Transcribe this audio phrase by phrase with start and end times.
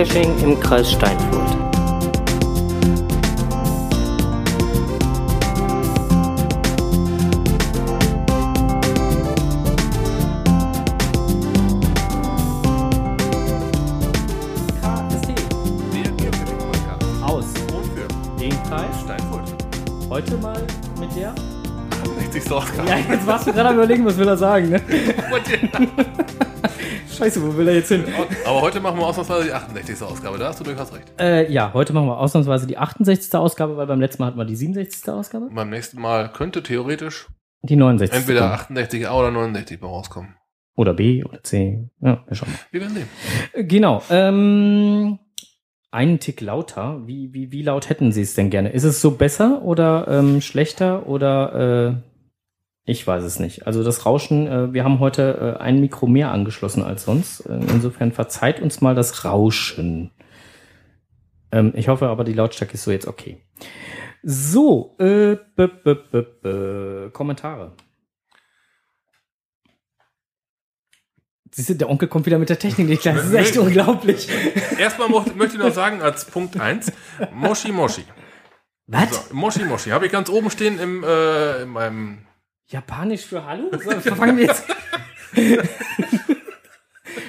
[0.00, 1.50] Geocaching im Kreis Steinfurt.
[14.80, 15.34] KST
[15.92, 17.22] Der Geocaching-Podcast.
[17.22, 17.44] aus
[17.74, 18.08] Und für
[18.38, 19.00] den Kreis.
[19.04, 19.54] Steinfurt.
[20.08, 20.62] Heute mal
[20.98, 21.34] mit der.
[22.32, 22.50] 60.
[22.52, 22.88] Ausgabe.
[22.88, 24.80] Ja, jetzt warst du gerade am überlegen, was will er sagen, ne?
[27.20, 28.02] Scheiße, wo will er jetzt hin?
[28.46, 30.00] Aber heute machen wir ausnahmsweise die 68.
[30.02, 30.38] Ausgabe.
[30.38, 31.04] Da hast du durchaus recht.
[31.20, 33.34] Äh, ja, heute machen wir ausnahmsweise die 68.
[33.34, 35.06] Ausgabe, weil beim letzten Mal hatten wir die 67.
[35.10, 35.44] Ausgabe.
[35.44, 37.28] Und beim nächsten Mal könnte theoretisch
[37.62, 38.16] Die 69.
[38.16, 40.34] entweder 68a oder 69 bei rauskommen.
[40.76, 41.90] Oder B oder C.
[42.00, 42.58] Ja, wir schauen mal.
[42.70, 43.08] Wir werden sehen.
[43.52, 44.02] Äh, Genau.
[44.08, 45.18] Ähm,
[45.90, 47.06] einen Tick lauter.
[47.06, 48.70] Wie, wie, wie laut hätten Sie es denn gerne?
[48.70, 52.09] Ist es so besser oder ähm, schlechter oder äh,
[52.90, 53.66] ich weiß es nicht.
[53.66, 57.40] Also das Rauschen, äh, wir haben heute äh, ein Mikro mehr angeschlossen als sonst.
[57.40, 60.10] Äh, insofern verzeiht uns mal das Rauschen.
[61.52, 63.42] Ähm, ich hoffe aber, die Lautstärke ist so jetzt okay.
[64.22, 65.94] So, äh, b, b,
[66.42, 67.76] b, Kommentare.
[71.52, 73.14] Siehst du, der Onkel kommt wieder mit der Technik nicht klar.
[73.14, 74.28] Das ist echt unglaublich.
[74.78, 76.92] Erstmal möchte ich noch sagen, als Punkt 1,
[77.32, 78.04] Moshi Moshi.
[78.86, 79.28] Was?
[79.28, 79.90] So, Moshi Moshi.
[79.90, 82.26] Habe ich ganz oben stehen im, äh, in meinem.
[82.70, 83.70] Japanisch für Hallo?
[83.72, 84.64] So, fangen wir jetzt.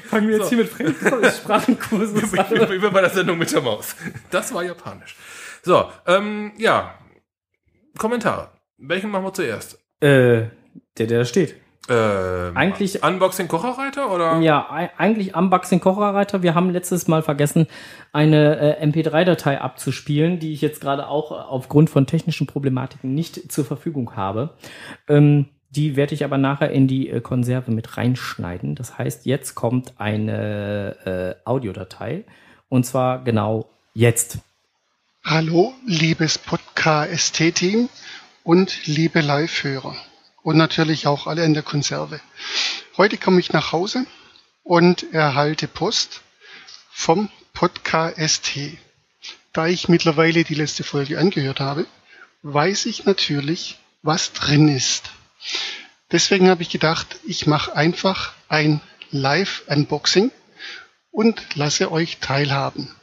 [0.05, 0.49] fangen wir jetzt So.
[0.49, 3.95] hier mit Fremdsprachenkursen Ich bin, ich bin bei der Sendung mit der Maus.
[4.29, 5.15] Das war japanisch.
[5.63, 6.97] So, ähm, ja.
[7.97, 8.51] Kommentare.
[8.77, 9.79] Welchen machen wir zuerst?
[9.99, 10.49] Äh,
[10.97, 11.55] der, der da steht.
[11.91, 14.39] Ähm, Eigentlich- Unboxing Kocherreiter oder?
[14.39, 16.41] Ja, ei- eigentlich Unboxing Kocherreiter.
[16.41, 17.67] Wir haben letztes Mal vergessen,
[18.13, 23.51] eine äh, MP3-Datei abzuspielen, die ich jetzt gerade auch äh, aufgrund von technischen Problematiken nicht
[23.51, 24.51] zur Verfügung habe.
[25.09, 28.75] Ähm, die werde ich aber nachher in die äh, Konserve mit reinschneiden.
[28.75, 32.23] Das heißt, jetzt kommt eine äh, Audiodatei.
[32.69, 34.39] Und zwar genau jetzt.
[35.25, 37.89] Hallo, liebes Podcast-Team
[38.43, 39.95] und liebe Live-Hörer
[40.43, 42.19] und natürlich auch alle in der Konserve.
[42.97, 44.05] Heute komme ich nach Hause
[44.63, 46.21] und erhalte Post
[46.91, 48.51] vom Podcast.
[49.53, 51.85] Da ich mittlerweile die letzte Folge angehört habe,
[52.43, 55.11] weiß ich natürlich, was drin ist.
[56.11, 58.81] Deswegen habe ich gedacht, ich mache einfach ein
[59.11, 60.31] Live-Unboxing
[61.11, 62.93] und lasse euch teilhaben.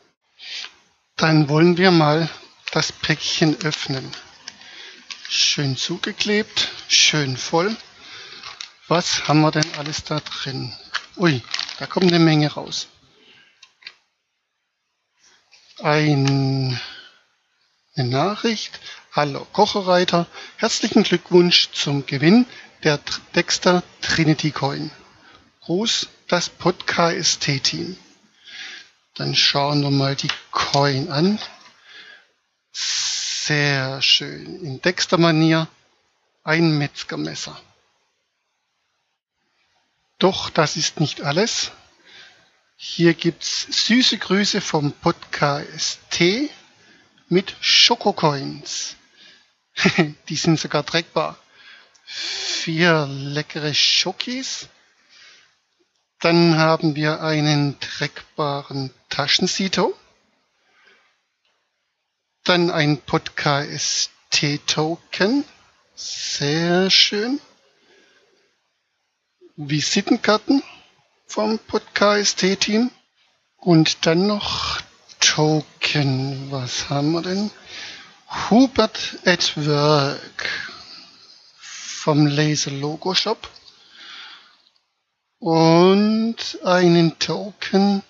[1.16, 2.28] Dann wollen wir mal
[2.72, 4.10] das Päckchen öffnen.
[5.28, 7.76] Schön zugeklebt, schön voll.
[8.88, 10.74] Was haben wir denn alles da drin?
[11.16, 11.42] Ui,
[11.78, 12.88] da kommt eine Menge raus.
[15.80, 16.80] Ein,
[17.94, 18.80] eine Nachricht.
[19.12, 22.46] Hallo Kocherreiter, herzlichen Glückwunsch zum Gewinn
[22.84, 23.00] der
[23.34, 24.90] Dexter Trinity Coin.
[25.62, 27.96] Gruß, das Podcast-Team.
[29.14, 31.38] Dann schauen wir mal die Coin an.
[32.72, 34.64] Sehr schön.
[34.64, 35.68] In Dexter-Manier
[36.42, 37.60] ein Metzgermesser.
[40.18, 41.70] Doch das ist nicht alles.
[42.76, 46.00] Hier gibt's süße Grüße vom Podcast
[47.28, 48.96] mit Schokocoins.
[50.28, 51.38] die sind sogar trägbar.
[52.04, 54.68] Vier leckere Schokis.
[56.20, 59.96] Dann haben wir einen tragbaren Taschensito.
[62.44, 65.44] Dann ein Podcast-Token.
[66.00, 67.40] Sehr schön.
[69.56, 70.62] Visitenkarten
[71.26, 72.92] vom Podcast-Team.
[73.56, 74.80] Und dann noch
[75.18, 76.52] Token.
[76.52, 77.50] Was haben wir denn?
[78.48, 80.48] Hubert at Work
[81.58, 83.50] vom Laser Logo Shop
[85.40, 88.04] und einen Token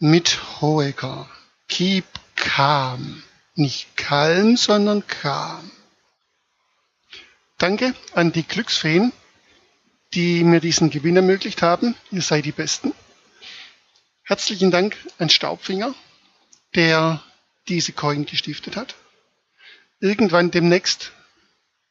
[0.00, 1.30] mit Hoeker.
[1.68, 3.22] Keep calm.
[3.54, 5.70] Nicht calm, sondern calm.
[7.58, 9.12] Danke an die Glücksfeen,
[10.14, 11.96] die mir diesen Gewinn ermöglicht haben.
[12.12, 12.94] Ihr seid die Besten.
[14.22, 15.92] Herzlichen Dank an Staubfinger,
[16.76, 17.20] der
[17.66, 18.94] diese Coin gestiftet hat.
[19.98, 21.10] Irgendwann demnächst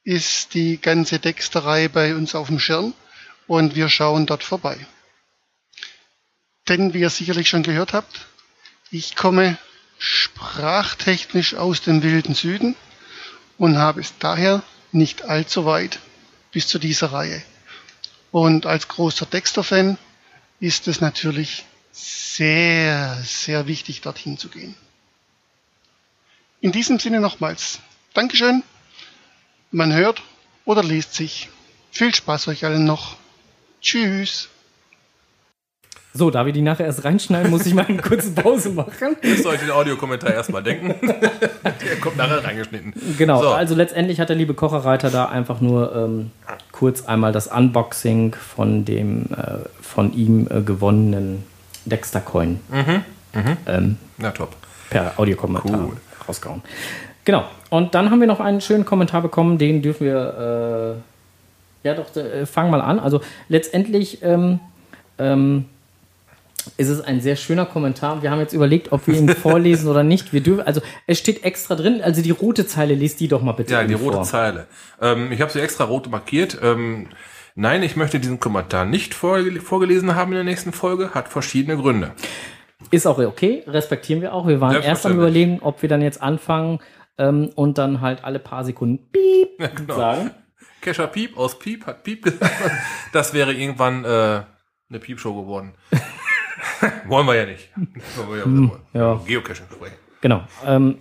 [0.06, 2.94] ist die ganze Dexterei bei uns auf dem Schirm
[3.46, 4.78] und wir schauen dort vorbei.
[6.70, 8.28] Denn wie ihr sicherlich schon gehört habt,
[8.90, 9.58] ich komme
[9.98, 12.78] sprachtechnisch aus dem wilden Süden
[13.58, 14.64] und habe es daher
[14.98, 16.00] nicht allzu weit
[16.52, 17.42] bis zu dieser Reihe.
[18.32, 19.98] Und als großer Dexter-Fan
[20.60, 24.76] ist es natürlich sehr, sehr wichtig, dorthin zu gehen.
[26.62, 27.80] In diesem Sinne nochmals.
[28.14, 28.64] Dankeschön.
[29.72, 30.22] Man hört
[30.66, 31.50] oder liest sich.
[31.92, 33.16] Viel Spaß euch allen noch.
[33.82, 34.50] Tschüss.
[36.18, 39.16] So, da wir die nachher erst reinschneiden, muss ich mal eine kurze Pause machen.
[39.22, 40.96] Müsst ihr euch den Audiokommentar erstmal denken.
[41.08, 42.94] Der kommt nachher reingeschnitten.
[43.18, 43.50] Genau, So.
[43.50, 46.32] also letztendlich hat der liebe Kocherreiter da einfach nur ähm,
[46.72, 51.44] kurz einmal das Unboxing von dem äh, von ihm äh, gewonnenen
[51.86, 52.60] Dexter Coin
[53.68, 54.50] ähm, Na top.
[54.90, 55.98] per Audiokommentar Cool.
[56.28, 56.62] rausgehauen.
[57.26, 60.96] Genau, und dann haben wir noch einen schönen Kommentar bekommen, den dürfen wir,
[61.84, 63.00] äh, ja doch, äh, fang mal an.
[63.00, 64.60] Also letztendlich ähm,
[65.20, 65.66] ähm,
[66.78, 68.22] ist es ein sehr schöner Kommentar.
[68.22, 70.34] Wir haben jetzt überlegt, ob wir ihn vorlesen oder nicht.
[70.34, 73.54] Wir dürfen, also es steht extra drin, also die rote Zeile, liest die doch mal
[73.54, 74.24] bitte Ja, die rote vor.
[74.24, 74.68] Zeile.
[75.02, 76.58] Ähm, ich habe sie extra rot markiert.
[76.62, 77.08] Ähm,
[77.56, 81.14] nein, ich möchte diesen Kommentar nicht vorge vorgelesen haben in der nächsten Folge.
[81.14, 82.12] Hat verschiedene Gründe.
[82.92, 84.48] Ist auch okay, respektieren wir auch.
[84.48, 86.80] Wir waren erst am überlegen, ob wir dann jetzt anfangen
[87.18, 89.96] ähm, und dann halt alle paar Sekunden Piep genau.
[89.96, 90.32] sagen.
[90.82, 92.54] Kescher Piep aus Piep hat Piep gesagt.
[93.12, 94.44] Das wäre irgendwann äh,
[94.90, 95.74] eine Piepshow geworden.
[97.08, 97.70] Wollen wir ja nicht.
[98.16, 99.22] Wollen wir ja, Hm, ja.
[99.26, 99.96] Geocaching sprechen.
[100.22, 100.48] Genau.
[100.66, 101.00] Ähm,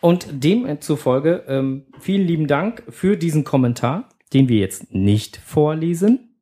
[0.00, 6.40] und demzufolge ähm, vielen lieben Dank für diesen Kommentar, den wir jetzt nicht vorlesen.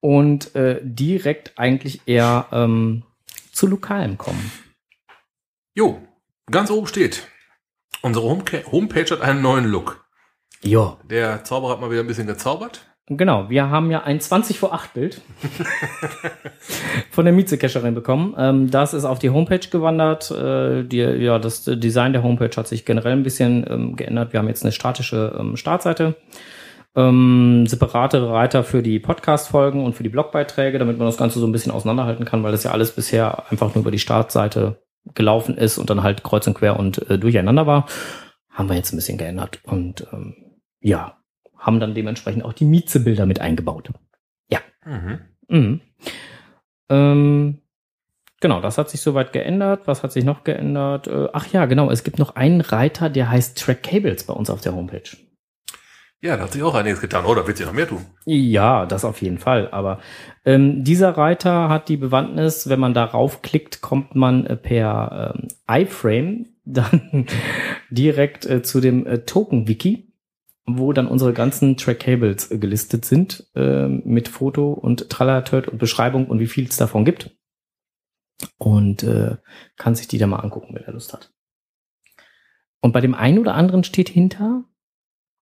[0.00, 3.02] Und äh, direkt eigentlich eher ähm,
[3.52, 4.52] zu Lokalem kommen.
[5.74, 6.00] Jo,
[6.50, 7.28] ganz oben steht.
[8.02, 10.06] Unsere Homepage hat einen neuen Look.
[10.62, 10.98] Ja.
[11.04, 12.86] Der Zauberer hat mal wieder ein bisschen gezaubert.
[13.08, 15.20] Genau, wir haben ja ein 20 vor 8 Bild
[17.10, 18.34] von der Mietzecacherin bekommen.
[18.36, 20.32] Ähm, das ist auf die Homepage gewandert.
[20.32, 24.32] Äh, die, ja, das Design der Homepage hat sich generell ein bisschen ähm, geändert.
[24.32, 26.16] Wir haben jetzt eine statische ähm, Startseite,
[26.96, 31.46] ähm, separate Reiter für die Podcast-Folgen und für die Blogbeiträge, damit man das Ganze so
[31.46, 34.82] ein bisschen auseinanderhalten kann, weil das ja alles bisher einfach nur über die Startseite
[35.14, 37.86] gelaufen ist und dann halt kreuz und quer und äh, durcheinander war.
[38.50, 40.34] Haben wir jetzt ein bisschen geändert und ähm,
[40.80, 41.15] ja,
[41.66, 43.90] haben dann dementsprechend auch die Mietzebilder mit eingebaut.
[44.86, 45.20] Mhm.
[45.48, 45.80] Mhm.
[46.88, 47.58] Ähm,
[48.40, 49.86] genau, das hat sich soweit geändert.
[49.86, 51.08] Was hat sich noch geändert?
[51.08, 54.48] Äh, ach ja, genau, es gibt noch einen Reiter, der heißt Track Cables bei uns
[54.48, 55.16] auf der Homepage.
[56.22, 57.24] Ja, da hat sich auch einiges getan.
[57.26, 58.06] Oh, da wird sich noch mehr tun.
[58.24, 59.68] Ja, das auf jeden Fall.
[59.70, 60.00] Aber
[60.44, 65.48] ähm, dieser Reiter hat die Bewandtnis, wenn man darauf klickt, kommt man äh, per ähm,
[65.70, 67.26] iFrame dann
[67.90, 70.05] direkt äh, zu dem äh, Token-Wiki,
[70.66, 76.26] wo dann unsere ganzen Track-Cables äh, gelistet sind, äh, mit Foto und Trallertört und Beschreibung
[76.26, 77.30] und wie viel es davon gibt.
[78.58, 79.36] Und äh,
[79.76, 81.32] kann sich die da mal angucken, wenn er Lust hat.
[82.80, 84.64] Und bei dem einen oder anderen steht hinter,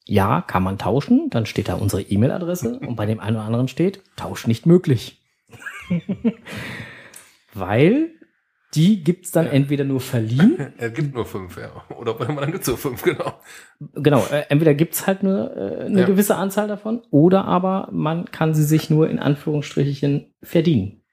[0.04, 3.68] ja, kann man tauschen, dann steht da unsere E-Mail-Adresse und bei dem einen oder anderen
[3.68, 5.22] steht, Tausch nicht möglich.
[7.54, 8.14] Weil
[8.74, 11.70] die gibt's dann entweder nur verliehen, Er gibt nur fünf, ja.
[11.96, 13.34] Oder bei dem anderen gibt es nur fünf, genau.
[13.94, 16.06] genau, äh, entweder gibt's halt nur äh, eine Ja.
[16.06, 21.03] gewisse Anzahl davon oder aber man kann sie sich nur in Anführungsstrichen verdienen.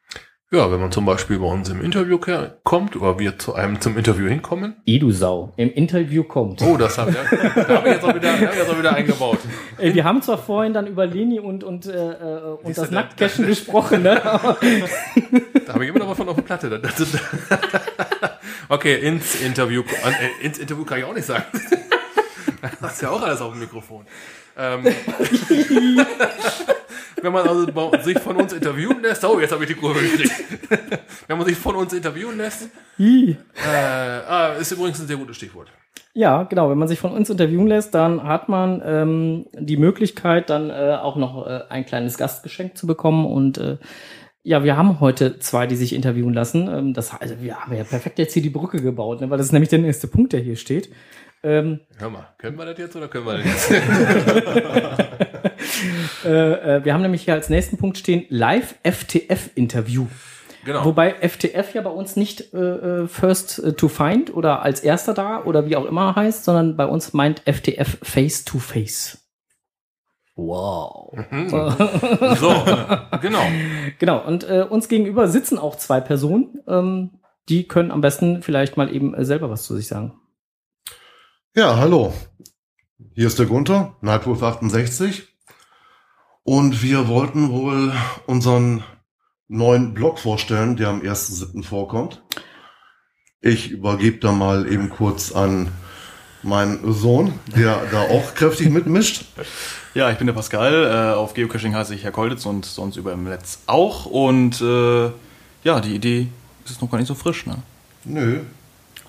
[0.54, 2.20] Ja, wenn man zum Beispiel bei uns im Interview
[2.66, 4.76] kommt oder wir zu einem zum Interview hinkommen.
[4.86, 6.62] Eh du Sau, im Interview kommt.
[6.62, 7.18] Oh, das habe ich,
[7.56, 9.38] da hab ich jetzt auch wieder, da hab ich jetzt auch wieder eingebaut.
[9.78, 12.90] Ey, wir haben zwar vorhin dann über Leni und, und, äh, äh, und Siehst das
[12.90, 14.22] da- Nacktcashen gesprochen, ne?
[15.66, 16.82] Da habe ich immer noch was von auf der Platte.
[18.68, 21.46] Okay, ins Interview, äh, ins Interview kann ich auch nicht sagen.
[22.80, 24.06] Das ist ja auch alles auf dem Mikrofon.
[24.56, 24.84] Ähm,
[27.22, 27.68] wenn man also
[28.02, 30.32] sich von uns interviewen lässt, oh, jetzt habe ich die Kurve gekriegt.
[31.28, 33.36] Wenn man sich von uns interviewen lässt, äh,
[33.66, 35.70] ah, ist übrigens ein sehr gutes Stichwort.
[36.14, 36.70] Ja, genau.
[36.70, 40.98] Wenn man sich von uns interviewen lässt, dann hat man ähm, die Möglichkeit, dann äh,
[41.02, 43.26] auch noch äh, ein kleines Gastgeschenk zu bekommen.
[43.26, 43.78] Und äh,
[44.44, 46.68] ja, wir haben heute zwei, die sich interviewen lassen.
[46.68, 49.30] Ähm, das also wir haben ja perfekt jetzt hier die Brücke gebaut, ne?
[49.30, 50.90] weil das ist nämlich der nächste Punkt, der hier steht.
[51.44, 53.86] Ähm, Hör mal, können wir das jetzt oder können wir das jetzt?
[56.26, 60.08] äh, äh, wir haben nämlich hier als nächsten Punkt stehen Live FTF-Interview.
[60.64, 60.86] Genau.
[60.86, 65.44] Wobei FTF ja bei uns nicht äh, äh, First to Find oder als erster da
[65.44, 69.18] oder wie auch immer heißt, sondern bei uns meint FTF Face to Face.
[70.36, 71.14] Wow.
[72.38, 72.64] So,
[73.22, 73.46] genau.
[74.00, 76.62] Genau, und äh, uns gegenüber sitzen auch zwei Personen.
[76.68, 77.20] Ähm,
[77.50, 80.21] die können am besten vielleicht mal eben äh, selber was zu sich sagen.
[81.54, 82.14] Ja, hallo.
[83.14, 85.28] Hier ist der Gunther, Nightwolf 68.
[86.44, 87.92] Und wir wollten wohl
[88.26, 88.86] unseren
[89.50, 91.62] neuen Blog vorstellen, der am 1.7.
[91.66, 92.24] vorkommt.
[93.42, 95.74] Ich übergebe da mal eben kurz an
[96.42, 99.26] meinen Sohn, der da auch kräftig mitmischt.
[99.94, 100.86] Ja, ich bin der Pascal.
[100.86, 104.06] Äh, auf Geocaching heiße ich Herr Kolditz und sonst über im Netz auch.
[104.06, 105.12] Und äh,
[105.66, 106.30] ja, die Idee
[106.64, 107.58] ist noch gar nicht so frisch, ne?
[108.06, 108.40] Nö,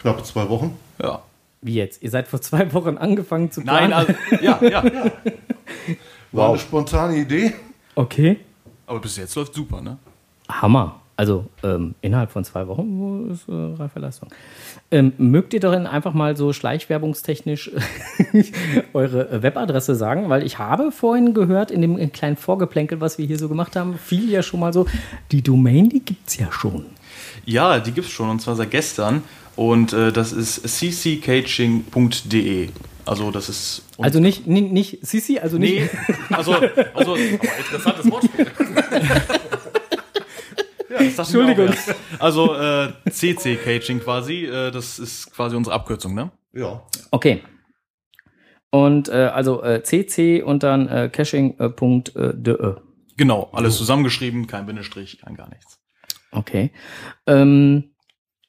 [0.00, 0.76] knappe zwei Wochen.
[1.00, 1.22] Ja.
[1.62, 2.02] Wie jetzt?
[2.02, 3.90] Ihr seid vor zwei Wochen angefangen zu planen.
[3.90, 4.84] Nein, also, ja, ja.
[6.32, 7.54] War eine spontane Idee.
[7.94, 8.40] okay.
[8.86, 9.96] Aber bis jetzt läuft super, ne?
[10.48, 11.00] Hammer.
[11.16, 14.30] Also ähm, innerhalb von zwei Wochen ist äh, reife Leistung.
[14.90, 17.70] Ähm, mögt ihr darin einfach mal so schleichwerbungstechnisch
[18.92, 20.30] eure Webadresse sagen?
[20.30, 23.98] Weil ich habe vorhin gehört, in dem kleinen Vorgeplänkel, was wir hier so gemacht haben,
[23.98, 24.86] fiel ja schon mal so,
[25.30, 26.86] die Domain, die gibt's ja schon.
[27.44, 29.22] Ja, die gibt's schon und zwar seit gestern.
[29.56, 32.68] Und äh, das ist cccaging.de.
[33.04, 33.82] Also das ist.
[33.98, 35.92] Also nicht, nicht, nicht Sisi, also nicht.
[35.92, 36.54] Nee, also,
[36.94, 38.46] also Aber interessantes Wortspiel.
[40.88, 41.70] Ja, Entschuldigung.
[42.18, 46.30] Also äh, CC Caging quasi, äh, das ist quasi unsere Abkürzung, ne?
[46.52, 46.82] Ja.
[47.10, 47.42] Okay.
[48.70, 52.74] Und äh, also äh, cc und dann äh, caching.de.
[53.16, 55.81] Genau, alles zusammengeschrieben, kein Bindestrich, kein gar nichts.
[56.32, 56.72] Okay.
[57.26, 57.92] Ähm,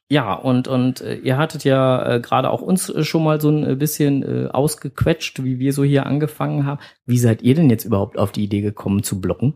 [0.10, 3.50] ja, und, und äh, ihr hattet ja äh, gerade auch uns äh, schon mal so
[3.50, 6.80] ein äh, bisschen äh, ausgequetscht, wie wir so hier angefangen haben.
[7.06, 9.56] Wie seid ihr denn jetzt überhaupt auf die Idee gekommen zu blocken?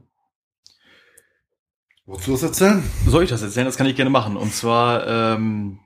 [2.06, 2.84] Wolltest du das erzählen?
[3.06, 3.66] Soll ich das erzählen?
[3.66, 4.38] Das kann ich gerne machen.
[4.38, 5.80] Und zwar, ähm,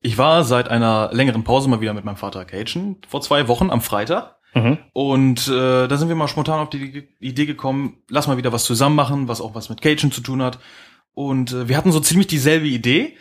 [0.00, 3.70] ich war seit einer längeren Pause mal wieder mit meinem Vater Cagen, vor zwei Wochen
[3.70, 4.36] am Freitag.
[4.54, 4.78] Mhm.
[4.92, 8.64] Und äh, da sind wir mal spontan auf die Idee gekommen, lass mal wieder was
[8.64, 10.58] zusammen machen, was auch was mit Cajun zu tun hat.
[11.14, 13.16] Und äh, wir hatten so ziemlich dieselbe Idee.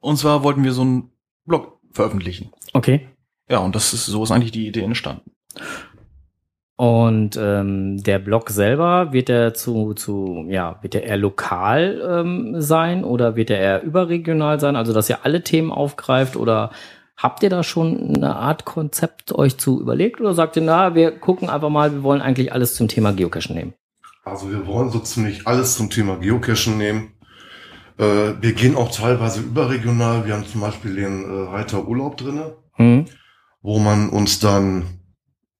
[0.00, 1.10] Und zwar wollten wir so einen
[1.44, 2.50] Blog veröffentlichen.
[2.72, 3.08] Okay.
[3.48, 5.30] Ja, und das ist so ist eigentlich die Idee entstanden.
[6.76, 12.60] Und ähm, der Blog selber wird er zu, zu ja, wird er eher lokal ähm,
[12.60, 14.74] sein oder wird er eher überregional sein?
[14.74, 16.70] Also dass ihr alle Themen aufgreift oder
[17.16, 21.12] habt ihr da schon eine Art Konzept euch zu überlegt oder sagt ihr, na, wir
[21.12, 23.74] gucken einfach mal, wir wollen eigentlich alles zum Thema Geocachen nehmen?
[24.24, 27.12] Also wir wollen so ziemlich alles zum Thema Geocachen nehmen.
[27.98, 30.26] Äh, wir gehen auch teilweise überregional.
[30.26, 33.04] Wir haben zum Beispiel den äh, Reiter Urlaub drinne, Hm?
[33.62, 34.98] wo man uns dann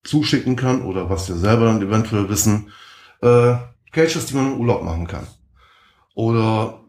[0.03, 2.71] zuschicken kann oder was wir selber dann eventuell wissen,
[3.23, 3.55] äh,
[3.93, 5.27] Caches, die man im Urlaub machen kann.
[6.15, 6.81] Oder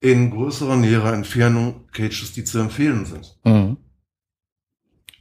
[0.00, 3.36] in größerer, näherer Entfernung Cages, die zu empfehlen sind.
[3.44, 3.78] Mhm.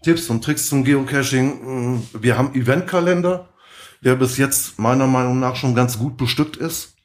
[0.03, 1.93] Tipps und Tricks zum Geocaching.
[1.95, 3.49] mh, Wir haben Eventkalender,
[4.03, 6.96] der bis jetzt meiner Meinung nach schon ganz gut bestückt ist.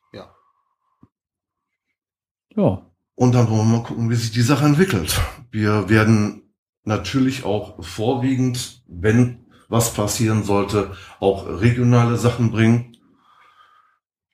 [2.56, 2.86] Ja.
[3.14, 5.20] Und dann wollen wir mal gucken, wie sich die Sache entwickelt.
[5.50, 6.54] Wir werden
[6.84, 12.96] natürlich auch vorwiegend, wenn was passieren sollte, auch regionale Sachen bringen.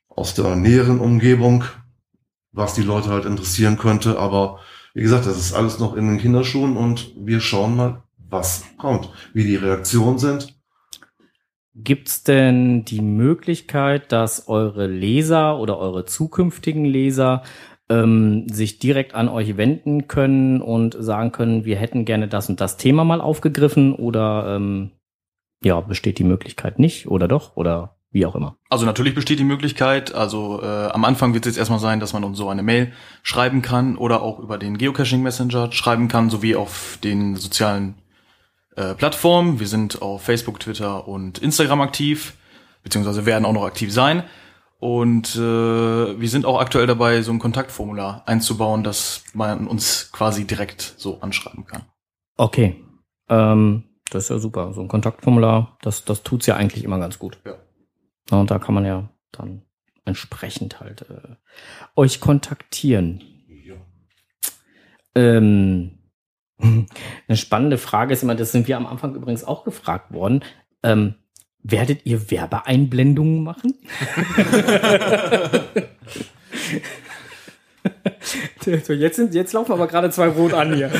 [0.08, 1.64] Aus der näheren Umgebung,
[2.50, 4.18] was die Leute halt interessieren könnte.
[4.18, 4.58] Aber
[4.94, 9.10] wie gesagt, das ist alles noch in den Kinderschuhen und wir schauen mal, was kommt,
[9.32, 10.58] wie die Reaktionen sind.
[11.74, 17.44] Gibt's denn die Möglichkeit, dass eure Leser oder eure zukünftigen Leser
[17.90, 22.60] ähm, sich direkt an euch wenden können und sagen können, wir hätten gerne das und
[22.60, 24.90] das Thema mal aufgegriffen oder ähm,
[25.62, 28.56] ja, besteht die Möglichkeit nicht oder doch oder wie auch immer.
[28.70, 32.12] Also natürlich besteht die Möglichkeit, also äh, am Anfang wird es jetzt erstmal sein, dass
[32.12, 32.92] man uns so eine Mail
[33.22, 37.96] schreiben kann oder auch über den Geocaching Messenger schreiben kann, sowie auf den sozialen
[38.76, 39.60] äh, Plattformen.
[39.60, 42.34] Wir sind auf Facebook, Twitter und Instagram aktiv,
[42.82, 44.22] beziehungsweise werden auch noch aktiv sein.
[44.80, 50.46] Und äh, wir sind auch aktuell dabei, so ein Kontaktformular einzubauen, dass man uns quasi
[50.46, 51.82] direkt so anschreiben kann.
[52.36, 52.76] Okay.
[53.28, 54.72] Ähm, das ist ja super.
[54.72, 57.38] So ein Kontaktformular, das, das tut's ja eigentlich immer ganz gut.
[57.44, 57.56] Ja.
[58.30, 59.62] Ja, Und da kann man ja dann
[60.04, 61.36] entsprechend halt äh,
[61.96, 63.22] euch kontaktieren.
[65.14, 65.98] Ähm,
[66.60, 70.44] eine spannende Frage ist immer, das sind wir am Anfang übrigens auch gefragt worden.
[70.82, 71.14] Ähm,
[71.70, 73.74] werdet ihr Werbeeinblendungen machen?
[78.84, 80.90] so, jetzt, sind, jetzt laufen aber gerade zwei rot an hier.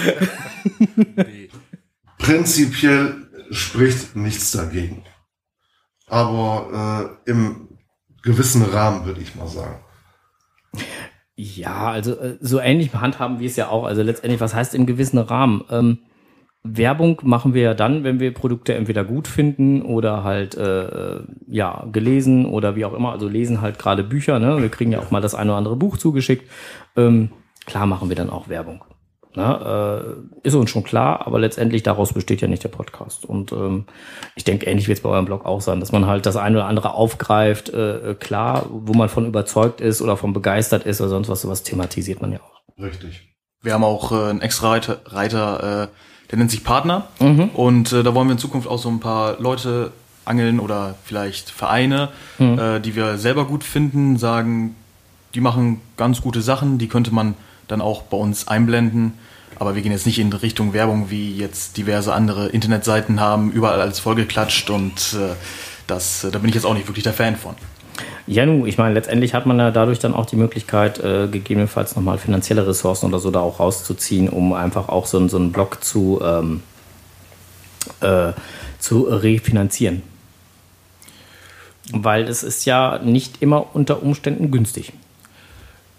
[1.16, 1.50] Nee.
[2.18, 5.04] Prinzipiell spricht nichts dagegen.
[6.06, 7.68] Aber äh, im
[8.22, 9.84] gewissen Rahmen würde ich mal sagen.
[11.37, 13.84] Ja, also äh, so ähnlich handhaben wir es ja auch.
[13.84, 15.64] Also letztendlich, was heißt im gewissen Rahmen?
[15.70, 15.98] Ähm,
[16.64, 21.86] Werbung machen wir ja dann, wenn wir Produkte entweder gut finden oder halt äh, ja
[21.92, 23.12] gelesen oder wie auch immer.
[23.12, 24.38] Also lesen halt gerade Bücher.
[24.38, 24.60] Ne?
[24.60, 26.50] Wir kriegen ja auch mal das eine oder andere Buch zugeschickt.
[26.96, 27.30] Ähm,
[27.64, 28.82] klar machen wir dann auch Werbung.
[29.34, 30.24] Ne?
[30.42, 33.24] Äh, ist uns schon klar, aber letztendlich daraus besteht ja nicht der Podcast.
[33.24, 33.84] Und ähm,
[34.34, 36.56] ich denke, ähnlich wird es bei eurem Blog auch sein, dass man halt das eine
[36.56, 41.10] oder andere aufgreift, äh, klar, wo man von überzeugt ist oder von begeistert ist oder
[41.10, 42.82] sonst was, sowas thematisiert man ja auch.
[42.82, 43.28] Richtig.
[43.62, 45.88] Wir haben auch äh, einen extra Reiter, Reiter äh,
[46.30, 47.08] der nennt sich Partner.
[47.20, 47.50] Mhm.
[47.54, 49.92] Und äh, da wollen wir in Zukunft auch so ein paar Leute
[50.25, 52.58] angeln oder vielleicht Vereine, Mhm.
[52.58, 54.76] äh, die wir selber gut finden, sagen,
[55.35, 57.35] die machen ganz gute Sachen, die könnte man
[57.66, 59.14] dann auch bei uns einblenden.
[59.58, 63.80] Aber wir gehen jetzt nicht in Richtung Werbung, wie jetzt diverse andere Internetseiten haben, überall
[63.80, 65.35] alles vollgeklatscht und äh,
[65.87, 67.54] das, äh, da bin ich jetzt auch nicht wirklich der Fan von.
[68.26, 71.97] Ja, nun, ich meine, letztendlich hat man ja dadurch dann auch die Möglichkeit, äh, gegebenenfalls
[71.97, 75.83] nochmal finanzielle Ressourcen oder so da auch rauszuziehen, um einfach auch so, so einen Block
[75.83, 76.62] zu, ähm,
[78.00, 78.33] äh,
[78.78, 80.02] zu refinanzieren.
[81.93, 84.93] Weil es ist ja nicht immer unter Umständen günstig.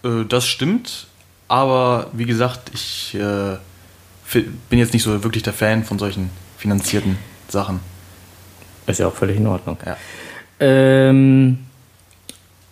[0.03, 1.07] Äh, das stimmt,
[1.47, 3.57] aber wie gesagt, ich äh,
[4.69, 7.79] bin jetzt nicht so wirklich der Fan von solchen finanzierten Sachen.
[8.85, 9.77] Ist ja auch völlig in Ordnung.
[9.85, 9.97] Ja.
[10.59, 11.68] Ähm,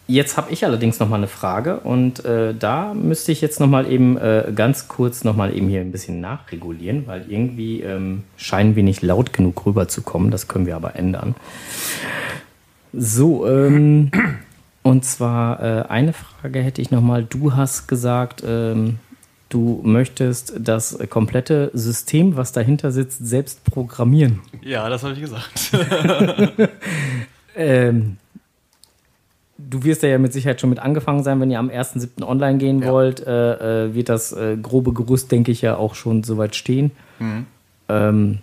[0.07, 3.67] jetzt habe ich allerdings noch mal eine Frage und äh, da müsste ich jetzt noch
[3.67, 8.23] mal eben äh, ganz kurz noch mal eben hier ein bisschen nachregulieren, weil irgendwie ähm,
[8.37, 10.31] scheinen wir nicht laut genug rüberzukommen.
[10.31, 11.35] Das können wir aber ändern.
[12.93, 14.11] So, ähm,
[14.81, 17.23] und zwar äh, eine Frage hätte ich noch mal.
[17.23, 18.99] Du hast gesagt, ähm,
[19.49, 24.39] du möchtest das komplette System, was dahinter sitzt, selbst programmieren.
[24.61, 25.71] Ja, das habe ich gesagt.
[27.57, 28.17] Ähm,
[29.57, 32.23] du wirst ja mit Sicherheit schon mit angefangen sein, wenn ihr am 1.7.
[32.23, 32.91] online gehen Ja.
[32.91, 36.91] wollt, äh, äh, wird das äh, grobe Gerüst, denke ich, ja auch schon soweit stehen.
[37.89, 38.39] Ähm,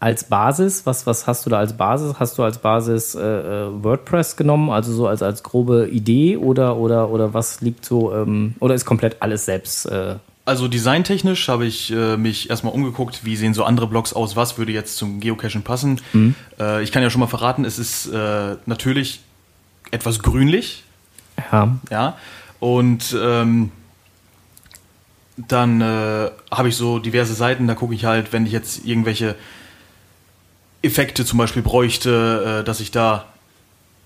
[0.00, 2.14] als Basis, was, was hast du da als Basis?
[2.18, 6.76] Hast du als Basis äh, äh, WordPress genommen, also so als, als grobe Idee oder,
[6.76, 9.86] oder, oder was liegt so, ähm, oder ist komplett alles selbst?
[9.86, 14.34] Äh, Also designtechnisch habe ich äh, mich erstmal umgeguckt, wie sehen so andere Blogs aus,
[14.34, 16.00] was würde jetzt zum Geocaching passen.
[16.58, 19.20] Äh, ich kann ja schon mal verraten, es ist äh, natürlich
[19.92, 20.82] etwas grünlich,
[21.52, 22.18] ja, ja,
[22.58, 23.70] und ähm,
[25.36, 29.36] dann äh, habe ich so diverse Seiten, da gucke ich halt, wenn ich jetzt irgendwelche
[30.82, 33.26] Effekte zum Beispiel bräuchte, äh, dass ich da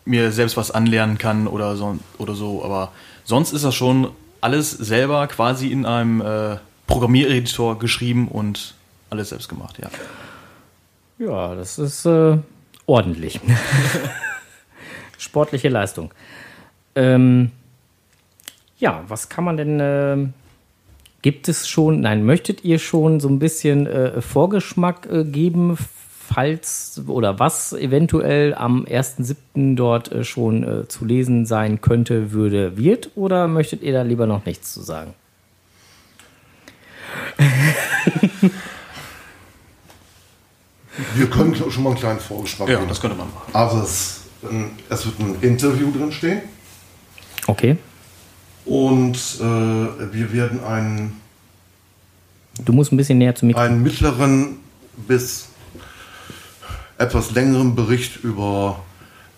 [0.04, 2.64] mir selbst was anlernen kann oder so, oder so.
[2.64, 2.92] Aber
[3.24, 8.74] sonst ist das schon alles selber quasi in einem äh, Programmiereditor geschrieben und
[9.10, 9.90] alles selbst gemacht, ja.
[11.18, 12.38] Ja, das ist äh,
[12.86, 13.40] ordentlich.
[15.18, 16.12] Sportliche Leistung.
[16.94, 17.50] Ähm,
[18.78, 20.32] ja, was kann man denn, ähm,
[21.22, 27.00] gibt es schon, nein, möchtet ihr schon so ein bisschen äh, Vorgeschmack äh, geben, falls
[27.06, 29.76] oder was eventuell am 1.7.
[29.76, 33.10] dort äh, schon äh, zu lesen sein könnte, würde, wird?
[33.14, 35.14] Oder möchtet ihr da lieber noch nichts zu sagen?
[41.14, 42.88] Wir können schon mal einen kleinen Vorgeschmack Ja, geben.
[42.88, 43.50] das könnte man machen.
[43.52, 46.40] Also es, ähm, es wird ein Interview drin stehen
[47.46, 47.76] Okay.
[48.64, 51.20] und äh, wir werden einen,
[52.64, 53.56] Du musst ein bisschen näher zu mir.
[53.58, 54.56] einen mittleren
[55.06, 55.48] bis
[56.98, 58.80] etwas längeren Bericht über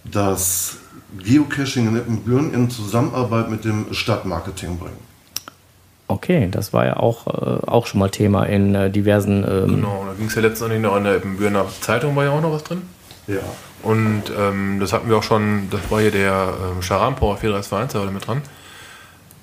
[0.04, 0.76] das
[1.18, 4.96] Geocaching in Ippenbüren in Zusammenarbeit mit dem Stadtmarketing bringen.
[6.06, 9.44] Okay, das war ja auch, äh, auch schon mal Thema in äh, diversen.
[9.46, 12.40] Ähm, Genau, da ging es ja letztendlich noch in der Ippenbürener Zeitung, war ja auch
[12.40, 12.82] noch was drin.
[13.26, 13.36] Ja.
[13.82, 18.06] Und ähm, das hatten wir auch schon, das war hier der ähm, Scharampauer 432 war
[18.06, 18.42] da mit dran.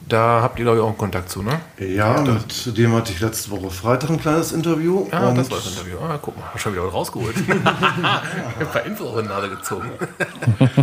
[0.07, 1.59] Da habt ihr, glaube ich, auch einen Kontakt zu, ne?
[1.79, 5.07] Ja, mit dem hatte ich letzte Woche Freitag ein kleines Interview.
[5.11, 5.97] Ja, und das war das Interview.
[5.99, 7.35] Ah, guck mal, hab schon wieder rausgeholt.
[7.47, 9.89] ein paar Infos aus der Nase gezogen.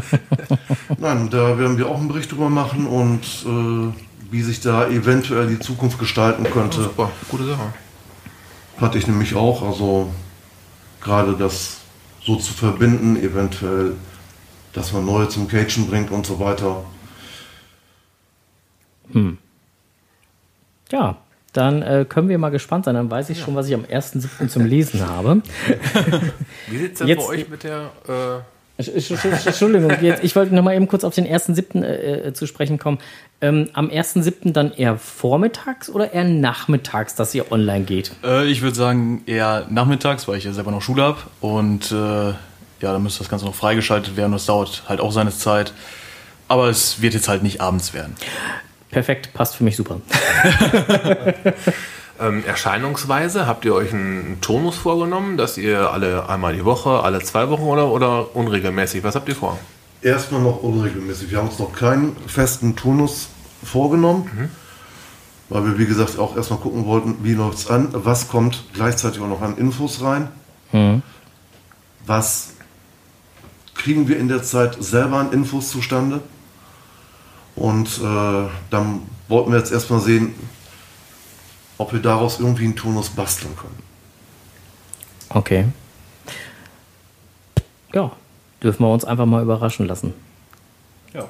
[0.99, 3.95] Nein, da werden wir auch einen Bericht drüber machen und äh,
[4.33, 7.73] wie sich da eventuell die Zukunft gestalten könnte, Super, gute Sache.
[8.81, 9.63] hatte ich nämlich auch.
[9.63, 10.13] Also
[11.01, 11.82] gerade das
[12.25, 13.95] so zu verbinden, eventuell,
[14.73, 16.85] dass man neue zum Cagen bringt und so weiter.
[20.91, 21.19] ja,
[21.53, 22.95] dann äh, können wir mal gespannt sein.
[22.95, 24.49] Dann weiß ich schon, was ich am 1.7.
[24.49, 25.43] zum Lesen habe.
[26.69, 27.91] Wie sieht es denn Jetzt- bei euch mit der...
[28.79, 31.83] Entsch- Entsch- Entschuldigung, jetzt, ich wollte noch mal eben kurz auf den 1.7.
[31.83, 32.99] Äh, äh, zu sprechen kommen.
[33.41, 34.53] Ähm, am 1.7.
[34.53, 38.13] dann eher vormittags oder eher nachmittags, dass ihr online geht?
[38.25, 41.19] Äh, ich würde sagen eher nachmittags, weil ich ja selber noch Schule habe.
[41.41, 42.35] Und äh, ja,
[42.81, 44.33] dann müsste das Ganze noch freigeschaltet werden.
[44.33, 45.73] Das dauert halt auch seine Zeit.
[46.49, 48.15] Aber es wird jetzt halt nicht abends werden.
[48.91, 50.01] Perfekt, passt für mich super.
[52.23, 57.21] ähm, Erscheinungsweise, habt ihr euch einen Tonus vorgenommen, dass ihr alle einmal die Woche, alle
[57.21, 59.03] zwei Wochen oder, oder unregelmäßig?
[59.03, 59.59] Was habt ihr vor?
[60.01, 61.31] Erstmal noch unregelmäßig.
[61.31, 63.29] Wir haben uns noch keinen festen Turnus
[63.65, 64.51] vorgenommen,
[65.49, 69.21] weil wir, wie gesagt, auch erstmal gucken wollten, wie läuft es an, was kommt gleichzeitig
[69.21, 70.29] auch noch an Infos rein,
[72.07, 72.55] was
[73.75, 76.21] kriegen wir in der Zeit selber an Infos zustande.
[77.55, 80.35] Und äh, dann wollten wir jetzt erstmal sehen,
[81.83, 83.83] ob wir daraus irgendwie einen Turnus basteln können.
[85.29, 85.65] Okay.
[87.93, 88.13] Ja,
[88.63, 90.15] dürfen wir uns einfach mal überraschen lassen.
[91.13, 91.29] Ja.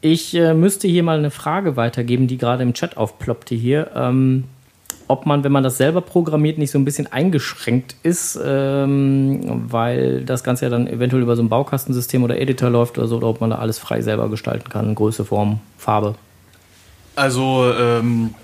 [0.00, 3.90] Ich äh, müsste hier mal eine Frage weitergeben, die gerade im Chat aufploppte hier.
[3.96, 4.44] Ähm,
[5.08, 10.24] ob man, wenn man das selber programmiert, nicht so ein bisschen eingeschränkt ist, ähm, weil
[10.24, 13.26] das Ganze ja dann eventuell über so ein Baukastensystem oder Editor läuft oder so, oder
[13.26, 16.14] ob man da alles frei selber gestalten kann, Größe, Form, Farbe.
[17.16, 18.34] Also ähm,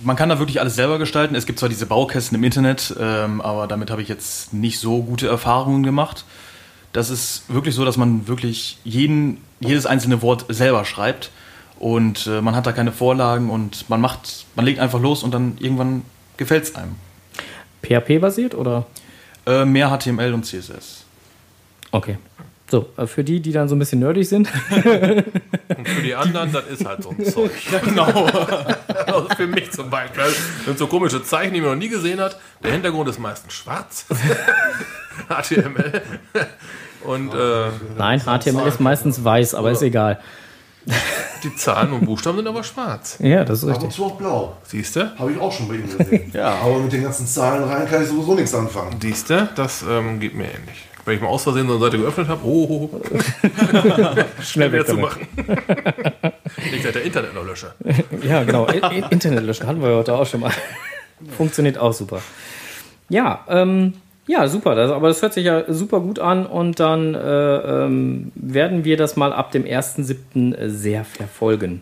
[0.00, 1.34] man kann da wirklich alles selber gestalten.
[1.34, 5.02] Es gibt zwar diese Baukästen im Internet, ähm, aber damit habe ich jetzt nicht so
[5.02, 6.24] gute Erfahrungen gemacht.
[6.92, 11.30] Das ist wirklich so, dass man wirklich jeden, jedes einzelne Wort selber schreibt
[11.78, 15.32] und äh, man hat da keine Vorlagen und man macht, man legt einfach los und
[15.32, 16.02] dann irgendwann
[16.36, 16.96] gefällt es einem.
[17.82, 18.86] PHP-basiert oder?
[19.46, 21.04] Äh, mehr HTML und CSS.
[21.92, 22.18] Okay.
[22.70, 24.48] So, äh, für die, die dann so ein bisschen nerdig sind.
[24.74, 27.50] Und für die anderen, das ist halt so ein Zeug.
[27.84, 28.26] genau.
[29.06, 30.22] also für mich zum Beispiel.
[30.24, 32.38] Das sind so komische Zeichen, die man noch nie gesehen hat.
[32.62, 34.04] Der Hintergrund ist meistens schwarz.
[35.28, 36.02] HTML.
[37.04, 40.20] Und äh, Nein, HTML ist meistens weiß, aber ist egal.
[41.42, 43.18] die Zahlen und Buchstaben sind aber schwarz.
[43.20, 43.96] Ja, das ist Ab und richtig.
[43.96, 44.56] zu auch blau.
[44.64, 45.18] Siehst du?
[45.18, 46.30] Habe ich auch schon bei Ihnen gesehen.
[46.34, 46.54] Ja.
[46.62, 48.96] Aber mit den ganzen Zahlen rein kann ich sowieso nichts anfangen.
[49.00, 49.48] Siehst du?
[49.54, 50.87] Das ähm, geht mir ähnlich.
[51.08, 54.84] Wenn ich mal aus Versehen so eine Seite geöffnet habe, oh, oh, oh, Schnell wieder
[54.84, 55.26] zu machen.
[56.70, 57.72] Nicht, dass der Internet noch lösche.
[58.22, 58.68] Ja, genau.
[58.68, 60.52] I- Internet löschen hatten wir heute auch schon mal.
[61.36, 62.20] Funktioniert auch super.
[63.08, 63.94] Ja, ähm,
[64.26, 64.74] ja, super.
[64.74, 68.98] Das, aber das hört sich ja super gut an und dann äh, ähm, werden wir
[68.98, 70.68] das mal ab dem 1.7.
[70.68, 71.80] sehr verfolgen.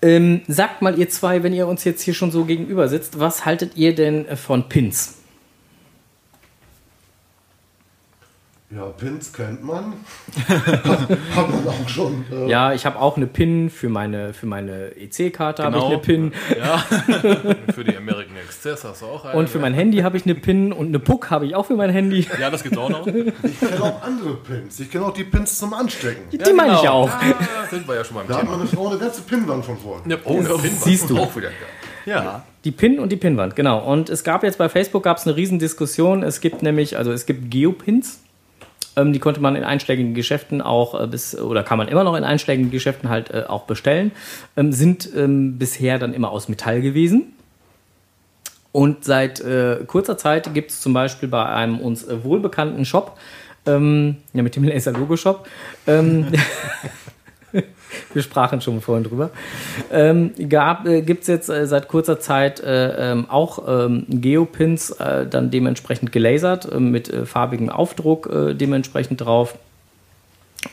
[0.00, 3.44] Ähm, sagt mal, ihr zwei, wenn ihr uns jetzt hier schon so gegenüber sitzt, was
[3.44, 5.18] haltet ihr denn von Pins?
[8.74, 9.92] Ja, Pins kennt man.
[10.48, 12.24] Hat man auch schon.
[12.32, 15.92] Äh, Ja, ich habe auch eine Pin für meine, für meine EC-Karte, habe ich Genau.
[15.94, 16.32] eine Pin.
[16.58, 16.78] Ja.
[17.72, 19.38] Für die American Express hast du auch eine.
[19.38, 21.76] Und für mein Handy habe ich eine Pin und eine Puck habe ich auch für
[21.76, 22.26] mein Handy.
[22.40, 23.06] ja, das gibt's auch noch.
[23.06, 23.14] Ich
[23.60, 24.80] kenne auch andere Pins.
[24.80, 26.22] Ich kenne auch die Pins zum Anstecken.
[26.32, 26.92] Die meine ich genau.
[26.92, 27.10] auch.
[27.10, 28.56] Ah, sind wir ja schon beim Da hat Thema.
[28.56, 30.00] meine Frau eine ganze Pinwand von voll.
[30.08, 31.18] Ja, oh, Pinwand siehst du.
[31.18, 31.50] Auch wieder.
[32.06, 32.44] Ja.
[32.64, 33.78] Die Pin und die Pinwand, genau.
[33.84, 36.22] Und es gab jetzt bei Facebook gab es eine Riesendiskussion.
[36.22, 38.20] Es gibt nämlich, also es gibt Geopins.
[38.96, 42.16] Ähm, die konnte man in einschlägigen Geschäften auch äh, bis, oder kann man immer noch
[42.16, 44.12] in einschlägigen Geschäften halt äh, auch bestellen.
[44.56, 47.32] Ähm, sind ähm, bisher dann immer aus Metall gewesen.
[48.72, 53.16] Und seit äh, kurzer Zeit gibt es zum Beispiel bei einem uns wohlbekannten Shop,
[53.66, 55.48] ja, mit dem Laser Logo Shop,
[58.12, 59.30] wir sprachen schon vorhin drüber,
[59.90, 65.26] ähm, äh, gibt es jetzt äh, seit kurzer Zeit äh, ähm, auch ähm, Geopins, äh,
[65.26, 69.56] dann dementsprechend gelasert, äh, mit äh, farbigem Aufdruck dementsprechend drauf.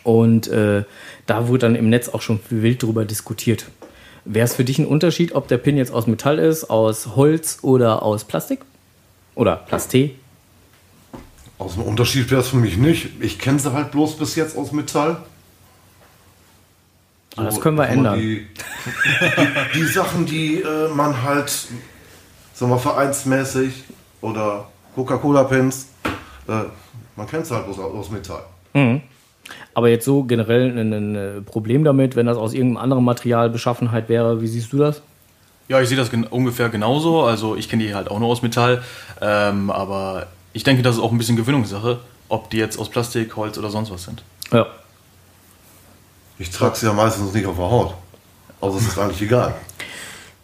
[0.04, 3.66] Und da wurde dann im Netz auch schon wild drüber diskutiert.
[4.24, 7.60] Wäre es für dich ein Unterschied, ob der Pin jetzt aus Metall ist, aus Holz
[7.62, 8.62] oder aus Plastik?
[9.36, 10.12] Oder Plasté?
[11.58, 13.10] Aus dem Unterschied wäre es für mich nicht.
[13.20, 15.18] Ich kenne sie halt bloß bis jetzt aus Metall.
[17.38, 18.20] Ah, das können wir ändern.
[18.20, 21.50] Die, die, die Sachen, die äh, man halt,
[22.54, 23.84] sagen wir, vereinsmäßig
[24.22, 25.88] oder Coca-Cola-Pins,
[26.48, 26.52] äh,
[27.16, 28.44] man kennt es halt bloß aus, aus Metall.
[29.74, 34.10] Aber jetzt so generell ein, ein Problem damit, wenn das aus irgendeinem anderen Material Beschaffenheit
[34.10, 35.02] wäre, wie siehst du das?
[35.68, 37.24] Ja, ich sehe das gen ungefähr genauso.
[37.24, 38.84] Also ich kenne die halt auch nur aus Metall.
[39.22, 43.36] Ähm, aber ich denke, das ist auch ein bisschen Gewöhnungssache, ob die jetzt aus Plastik,
[43.38, 44.24] Holz oder sonst was sind.
[44.52, 44.68] Ja.
[46.42, 47.94] Ich trage sie ja meistens nicht auf der Haut.
[48.60, 49.54] Also es ist eigentlich egal.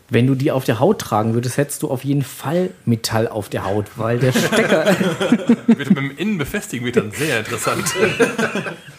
[0.09, 3.49] Wenn du die auf der Haut tragen würdest, hättest du auf jeden Fall Metall auf
[3.49, 4.85] der Haut, weil der Stecker.
[5.65, 7.91] Wird mit dem Innen befestigen wird dann sehr interessant.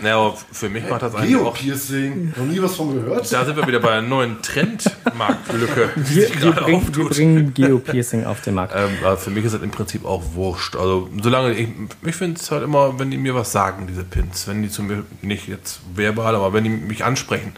[0.00, 1.54] naja, aber für mich macht das eigentlich auch.
[1.54, 3.30] Geo-Piercing, noch nie was von gehört.
[3.30, 7.54] Da sind wir wieder bei einer neuen Trendmarktlücke, die wir, sich wir, bringen, wir bringen
[7.54, 8.72] Geopiercing auf den Markt.
[8.74, 10.74] Ähm, aber für mich ist das im Prinzip auch wurscht.
[10.74, 11.68] Also solange ich,
[12.02, 14.82] ich finde es halt immer, wenn die mir was sagen, diese Pins, wenn die zu
[14.82, 17.52] mir nicht jetzt verbal, aber wenn die mich ansprechen.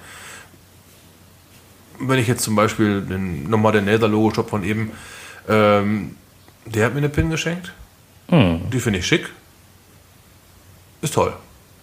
[2.01, 4.91] Wenn ich jetzt zum Beispiel den, nochmal den Laser-Logo-Shop von eben,
[5.49, 6.17] ähm,
[6.67, 7.73] der hat mir eine Pin geschenkt.
[8.31, 9.29] Die finde ich schick.
[11.03, 11.35] Ist toll.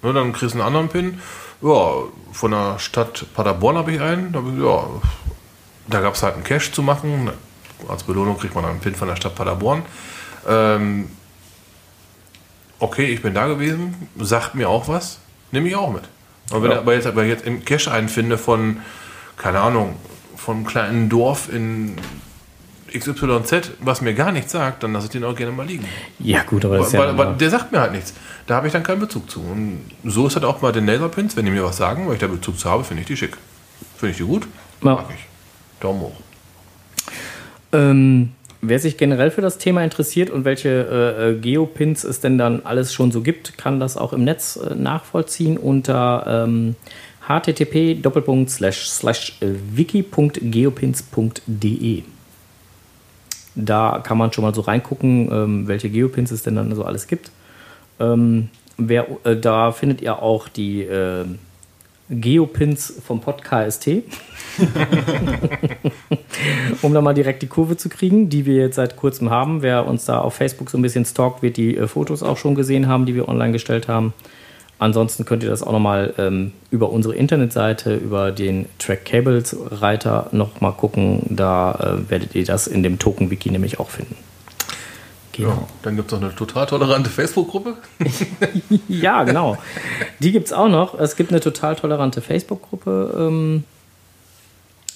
[0.04, 1.22] Ne, dann kriegst du einen anderen Pin.
[1.62, 1.92] Ja,
[2.32, 4.32] von der Stadt Paderborn habe ich einen.
[4.32, 4.84] Da, ja,
[5.88, 7.30] da gab es halt einen Cash zu machen.
[7.88, 9.84] Als Belohnung kriegt man einen Pin von der Stadt Paderborn.
[10.48, 11.10] Ähm,
[12.80, 15.20] okay, ich bin da gewesen, sagt mir auch was,
[15.52, 16.04] nehme ich auch mit.
[16.52, 16.78] Und wenn Ja.
[16.78, 18.82] ich aber jetzt, aber jetzt im Cash einen finde von,
[19.38, 19.96] keine Ahnung,
[20.36, 21.96] von einem kleinen Dorf in
[22.94, 25.86] XYZ, was mir gar nichts sagt, dann lasse ich den auch gerne mal liegen.
[26.20, 27.00] Ja, gut, aber das ist ja.
[27.00, 28.14] Weil, weil der sagt mir halt nichts.
[28.48, 29.40] Da habe ich dann keinen Bezug zu.
[29.40, 32.20] Und so ist halt auch bei den Laserpins, wenn die mir was sagen, weil ich
[32.20, 33.38] da Bezug zu habe, finde ich die schick.
[33.98, 34.48] Finde ich die gut?
[34.84, 34.96] Ja.
[34.96, 35.26] Mag ich.
[35.80, 36.16] Daumen hoch.
[37.74, 42.38] Ähm, wer sich generell für das Thema interessiert und welche äh, äh, Geopins es denn
[42.38, 46.76] dann alles schon so gibt, kann das auch im Netz äh, nachvollziehen unter ähm,
[47.28, 48.04] http
[49.76, 52.04] wiki.geopins.de.
[53.56, 57.08] da kann man schon mal so reingucken, ähm, welche Geopins es denn dann so alles
[57.08, 57.32] gibt.
[58.00, 61.26] Ähm, wer, äh, da findet ihr auch die äh,
[62.10, 63.88] Geopins vom Podcast,
[66.82, 69.62] um da mal direkt die Kurve zu kriegen, die wir jetzt seit kurzem haben.
[69.62, 72.56] Wer uns da auf Facebook so ein bisschen stalkt, wird die äh, Fotos auch schon
[72.56, 74.14] gesehen haben, die wir online gestellt haben.
[74.82, 80.28] Ansonsten könnt ihr das auch nochmal ähm, über unsere Internetseite, über den Track Cables Reiter
[80.32, 81.22] nochmal gucken.
[81.30, 84.16] Da äh, werdet ihr das in dem Token-Wiki nämlich auch finden.
[85.38, 87.76] Ja, dann gibt es noch eine total tolerante Facebook-Gruppe.
[88.88, 89.60] ja, genau.
[90.18, 91.00] Die gibt es auch noch.
[91.00, 93.64] Es gibt eine total tolerante Facebook-Gruppe, ähm,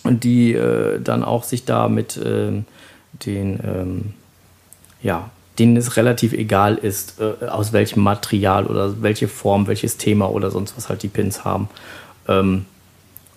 [0.04, 2.65] die äh, dann auch sich da mit ähm,
[3.24, 4.13] den, ähm,
[5.04, 10.30] ja, denen es relativ egal ist, äh, aus welchem Material oder welche Form, welches Thema
[10.32, 11.70] oder sonst was halt die Pins haben.
[12.28, 12.65] Ähm,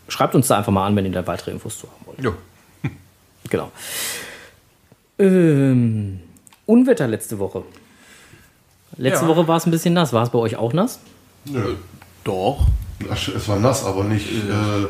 [0.09, 2.21] schreibt uns da einfach mal an, wenn ihr da weitere Infos zu haben wollt.
[2.23, 2.35] Jo.
[3.51, 3.71] Genau.
[5.19, 6.21] Ähm,
[6.67, 7.63] Unwetter letzte Woche.
[8.97, 9.29] Letzte Ja.
[9.29, 10.13] Woche war es ein bisschen nass.
[10.13, 10.99] War es bei euch auch nass?
[11.47, 11.77] Nö.
[12.25, 12.67] Doch.
[13.11, 14.87] Es war nass, aber nicht äh,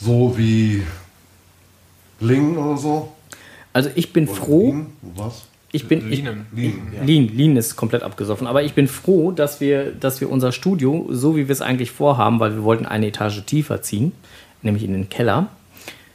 [0.00, 0.82] so wie
[2.20, 3.12] Lingen oder so.
[3.72, 4.66] Also ich bin Oder froh.
[4.66, 4.96] Lingen.
[5.14, 5.44] Was?
[5.70, 6.46] Ich bin ich, Linen.
[6.54, 7.06] Lingen.
[7.06, 8.46] Lean, Lean ist komplett abgesoffen.
[8.46, 11.90] Aber ich bin froh, dass wir, dass wir unser Studio, so wie wir es eigentlich
[11.90, 14.12] vorhaben, weil wir wollten eine Etage tiefer ziehen,
[14.62, 15.48] nämlich in den Keller.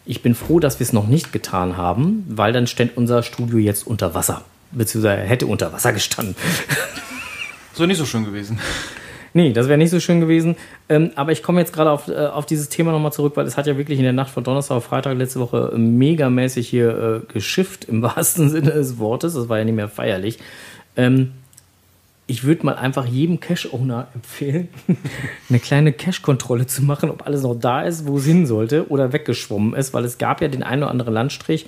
[0.06, 3.60] Ich bin froh, dass wir es noch nicht getan haben, weil dann ständ unser Studio
[3.60, 4.44] jetzt unter Wasser.
[4.72, 6.36] Beziehungsweise hätte unter Wasser gestanden.
[7.74, 8.60] So nicht so schön gewesen.
[9.34, 10.56] Nee, das wäre nicht so schön gewesen.
[10.90, 13.58] Ähm, aber ich komme jetzt gerade auf, äh, auf dieses Thema nochmal zurück, weil es
[13.58, 17.24] hat ja wirklich in der Nacht von Donnerstag auf Freitag letzte Woche äh, megamäßig hier
[17.30, 19.34] äh, geschifft, im wahrsten Sinne des Wortes.
[19.34, 20.40] Das war ja nicht mehr feierlich.
[20.96, 21.32] Ähm,
[22.28, 24.70] ich würde mal einfach jedem Cache-Owner empfehlen,
[25.50, 29.14] eine kleine Cache-Kontrolle zu machen, ob alles noch da ist, wo es hin sollte oder
[29.14, 31.66] weggeschwommen ist, weil es gab ja den einen oder anderen Landstrich,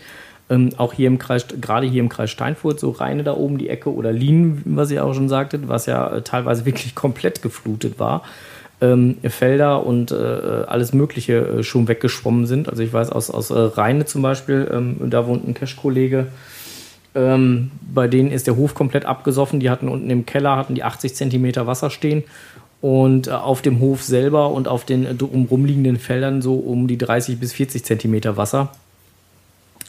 [0.49, 3.69] ähm, auch hier im Kreis, gerade hier im Kreis Steinfurt, so Rheine da oben die
[3.69, 7.99] Ecke oder Lien, was ihr auch schon sagtet, was ja äh, teilweise wirklich komplett geflutet
[7.99, 8.23] war.
[8.81, 12.67] Ähm, Felder und äh, alles Mögliche äh, schon weggeschwommen sind.
[12.67, 16.27] Also ich weiß aus, aus äh, Rheine zum Beispiel, ähm, da wohnt ein Cache-Kollege,
[17.15, 19.61] ähm, bei denen ist der Hof komplett abgesoffen.
[19.61, 22.23] Die hatten unten im Keller hatten die 80 Zentimeter Wasser stehen
[22.81, 26.97] und auf dem Hof selber und auf den äh, drumrum liegenden Feldern so um die
[26.97, 28.69] 30 bis 40 Zentimeter Wasser.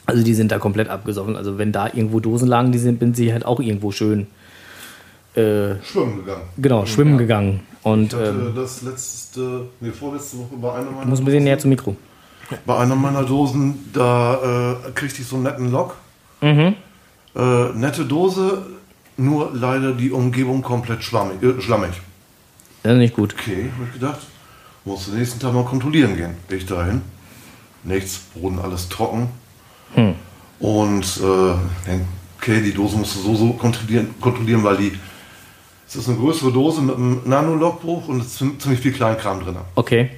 [0.07, 1.35] Also die sind da komplett abgesoffen.
[1.35, 4.27] Also wenn da irgendwo Dosen lagen, die sind, sind sie halt auch irgendwo schön
[5.35, 6.43] äh, Schwimmen gegangen.
[6.57, 7.59] genau schwimmen gegangen.
[7.83, 11.43] Und Ich hatte ähm, das letzte, nee, vorletzte Woche bei einer meiner musst ein bisschen
[11.43, 11.95] näher zum Mikro.
[12.65, 15.95] Bei einer meiner Dosen, da äh, kriegte ich so einen netten Lock.
[16.41, 16.75] Mhm.
[17.35, 18.65] Äh, nette Dose,
[19.17, 21.91] nur leider die Umgebung komplett schwammig, äh, schlammig.
[22.83, 23.35] Das ist nicht gut.
[23.37, 24.21] Okay, habe ich gedacht.
[24.85, 26.35] Muss den nächsten Tag mal kontrollieren gehen.
[26.47, 27.01] Bin ich dahin.
[27.83, 29.27] Nichts, Boden alles trocken.
[29.93, 30.15] Hm.
[30.59, 31.93] Und äh,
[32.37, 34.99] okay, die Dose musst du so, so kontrollieren, kontrollieren, weil die.
[35.87, 39.39] Es ist eine größere Dose mit einem Nano-Lockbruch und es ist ziem- ziemlich viel Kleinkram
[39.39, 39.55] drin.
[39.75, 40.09] Okay.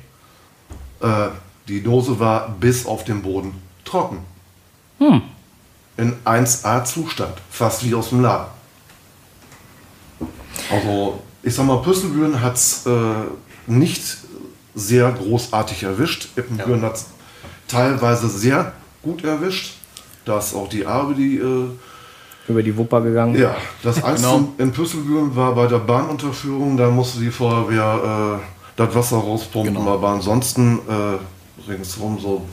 [1.00, 1.28] Äh,
[1.68, 3.54] die Dose war bis auf den Boden
[3.86, 4.18] trocken.
[4.98, 5.22] Hm.
[5.98, 7.34] In 1A-Zustand.
[7.52, 8.48] Fast wie aus dem Laden.
[10.72, 12.92] Also, ich sag mal, Püsselbüren hat es äh,
[13.68, 14.18] nicht
[14.76, 16.30] sehr großartig erwischt.
[16.36, 17.06] Ippenbüren hat es
[17.68, 19.76] teilweise sehr gut erwischt.
[20.26, 21.38] Da ist auch die Arbe, die.
[21.38, 21.70] Äh,
[22.48, 23.36] Über die Wupper gegangen.
[23.40, 24.54] ja, das Einzige Genau.
[24.58, 26.78] in Püsselbüren war bei der Bahnunterführung.
[26.78, 29.76] Da musste die Feuerwehr äh, das Wasser rauspumpen.
[29.76, 29.94] Genau.
[29.94, 32.46] Aber ansonsten äh, ringsherum so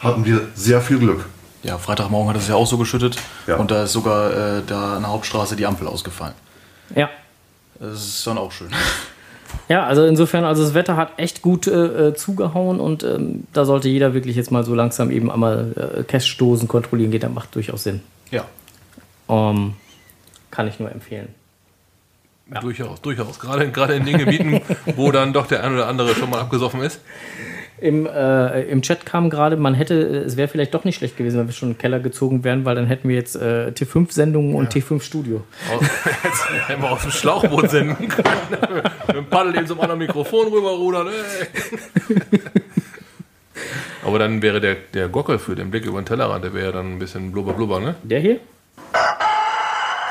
[0.00, 1.24] hatten wir sehr viel Glück.
[1.62, 3.16] Ja, Freitagmorgen hat es ja auch so geschüttet.
[3.46, 3.56] Ja.
[3.56, 6.34] Und da ist sogar äh, da an der Hauptstraße die Ampel ausgefallen.
[6.94, 7.08] ja.
[7.78, 8.70] Das ist dann auch schön.
[9.68, 13.64] Ja, also insofern, also das Wetter hat echt gut äh, äh, zugehauen und ähm, da
[13.64, 17.54] sollte jeder wirklich jetzt mal so langsam eben einmal äh, Cash-Dosen kontrollieren geht, das macht
[17.54, 18.00] durchaus Sinn.
[18.30, 18.44] Ja.
[19.28, 19.74] Ähm,
[20.50, 21.28] kann ich nur empfehlen.
[22.60, 23.40] Durchaus, durchaus.
[23.40, 24.60] Gerade, gerade in den Gebieten,
[24.94, 27.00] wo dann doch der ein oder andere schon mal abgesoffen ist.
[27.78, 31.38] Im, äh, Im Chat kam gerade, man hätte, es wäre vielleicht doch nicht schlecht gewesen,
[31.38, 34.54] wenn wir schon in den Keller gezogen wären, weil dann hätten wir jetzt äh, T5-Sendungen
[34.54, 35.42] und T5-Studio.
[36.24, 38.30] Jetzt hätten wir aus dem Schlauchboot senden können.
[39.06, 41.08] Mit dem Paddel eben zum anderen Mikrofon rüberrudern.
[44.04, 46.72] Aber dann wäre der, der Gockel für den Blick über den Tellerrand, der wäre ja
[46.72, 47.96] dann ein bisschen blubber blubber, ne?
[48.04, 48.40] Der hier?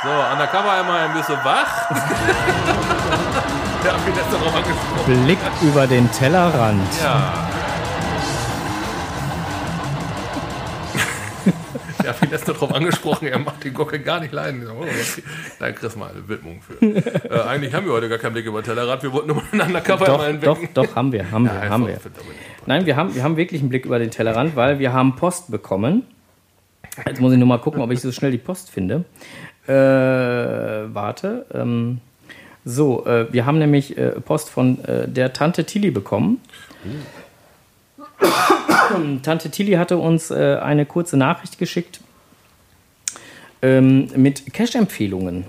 [0.03, 1.89] So, undercover einmal ein bisschen wach.
[3.85, 5.23] der hat mich letzte drauf angesprochen.
[5.23, 6.81] Blick über den Tellerrand.
[7.01, 7.33] Ja.
[12.03, 14.67] Der hat mich drauf angesprochen, er macht den Gockel gar nicht leiden.
[14.67, 15.23] Oh, okay.
[15.59, 16.85] Da kriegst du mal eine Widmung für.
[16.85, 19.45] äh, eigentlich haben wir heute gar keinen Blick über den Tellerrand, wir wollten nur mal
[19.51, 21.97] einen undercover Doch, einmal doch, doch, haben wir, haben wir, haben wir.
[22.67, 25.49] Nein, wir haben, wir haben wirklich einen Blick über den Tellerrand, weil wir haben Post
[25.49, 26.03] bekommen
[27.05, 29.03] Jetzt muss ich nur mal gucken, ob ich so schnell die Post finde.
[29.67, 31.45] Äh, warte.
[31.53, 31.99] Ähm,
[32.67, 36.41] so, äh, wir haben nämlich äh, Post von äh, der Tante Tilly bekommen.
[39.21, 41.99] Tante Tilly hatte uns äh, eine kurze Nachricht geschickt
[43.61, 45.45] ähm, mit Cash-Empfehlungen,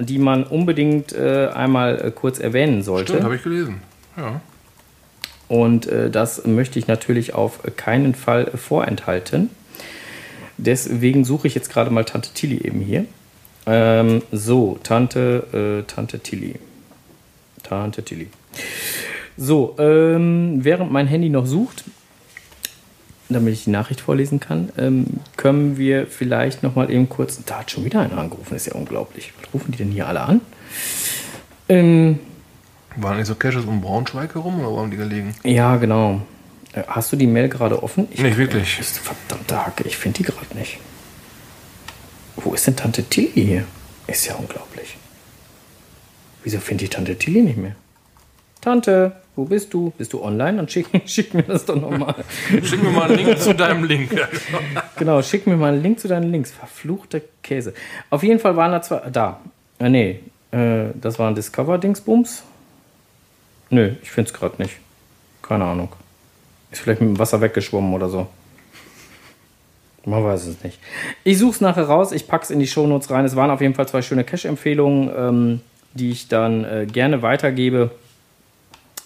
[0.00, 3.22] die man unbedingt äh, einmal äh, kurz erwähnen sollte.
[3.22, 3.80] Habe ich gelesen.
[4.16, 4.40] Ja.
[5.46, 9.50] Und das möchte ich natürlich auf keinen Fall vorenthalten.
[10.56, 13.04] Deswegen suche ich jetzt gerade mal Tante Tilly eben hier.
[13.66, 16.56] Ähm, so, Tante, äh, Tante Tilly.
[17.62, 18.28] Tante Tilly.
[19.36, 21.84] So, ähm, während mein Handy noch sucht,
[23.28, 27.42] damit ich die Nachricht vorlesen kann, ähm, können wir vielleicht noch mal eben kurz.
[27.44, 29.32] Da hat schon wieder einer angerufen, ist ja unglaublich.
[29.40, 30.40] Was rufen die denn hier alle an?
[31.68, 32.18] Ähm,
[32.96, 35.34] Waren nicht so Caches um Braunschweig herum oder wo haben die gelegen?
[35.42, 36.20] ja, genau.
[36.74, 38.06] Äh, Hast du die Mail gerade offen?
[38.10, 38.78] Ich, Nicht wirklich.
[38.78, 40.78] Ist verdammte Hacke, ich finde die gerade nicht.
[42.36, 43.64] Wo ist denn Tante Tilly hier?
[44.06, 44.96] Ist ja unglaublich.
[46.42, 47.74] Wieso finde ich Tante Tilly nicht mehr?
[48.60, 49.92] Tante, wo bist du?
[49.98, 50.56] Bist du online?
[50.56, 52.14] Dann schick, schick mir das doch nochmal.
[52.62, 54.10] Schick mir mal einen Link zu deinem Link.
[54.96, 56.52] Genau, schick mir mal einen Link zu deinen Links.
[56.52, 57.74] Verfluchter Käse.
[58.10, 59.10] Auf jeden Fall waren da zwei.
[59.10, 59.40] Da.
[59.80, 60.20] Äh, nee,
[60.52, 62.44] äh, das war ein Discover-Dingsbums.
[63.70, 64.76] Nö, ich finde es gerade nicht.
[65.42, 65.88] Keine Ahnung.
[66.70, 68.28] Ist vielleicht mit dem Wasser weggeschwommen oder so.
[70.06, 70.78] Man weiß es nicht.
[71.24, 72.12] Ich suche es nachher raus.
[72.12, 73.24] Ich packe es in die Shownotes rein.
[73.24, 75.60] Es waren auf jeden Fall zwei schöne Cache-Empfehlungen, ähm,
[75.94, 77.90] die ich dann äh, gerne weitergebe.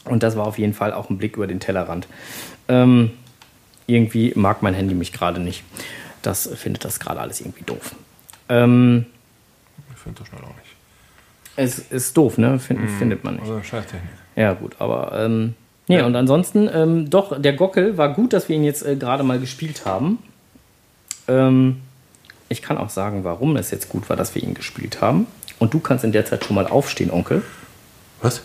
[0.05, 2.09] Und das war auf jeden Fall auch ein Blick über den Tellerrand.
[2.69, 3.13] Ähm,
[3.87, 5.63] irgendwie mag mein Handy mich gerade nicht.
[6.23, 7.95] Das findet das gerade alles irgendwie doof.
[8.49, 9.07] Ähm,
[9.95, 10.77] Ich finde das schnell auch nicht.
[11.57, 12.59] es ist doof, ne?
[12.59, 13.43] Find, Findet man nicht.
[13.43, 14.11] Also Scheißtechnik.
[14.37, 15.55] Ja, gut, aber ähm,
[15.87, 19.23] nee, und ansonsten, ähm, doch, der Gockel war gut, dass wir ihn jetzt äh, gerade
[19.23, 20.19] mal gespielt haben.
[21.29, 21.81] Ähm,
[22.49, 25.27] ich kann auch sagen, warum es jetzt gut war, dass wir ihn gespielt haben.
[25.59, 27.43] Und du kannst in der Zeit schon mal aufstehen, Onkel.
[28.23, 28.43] Was?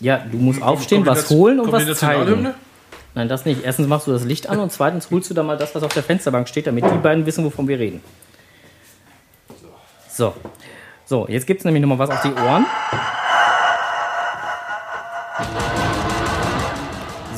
[0.00, 2.54] Ja, du musst aufstehen, was holen und was zeigen.
[3.14, 3.64] Nein, das nicht.
[3.64, 5.92] Erstens machst du das Licht an und zweitens holst du da mal das, was auf
[5.92, 8.00] der Fensterbank steht, damit die beiden wissen, wovon wir reden.
[10.08, 10.34] So.
[11.06, 12.66] So, jetzt gibt es nämlich nochmal was auf die Ohren.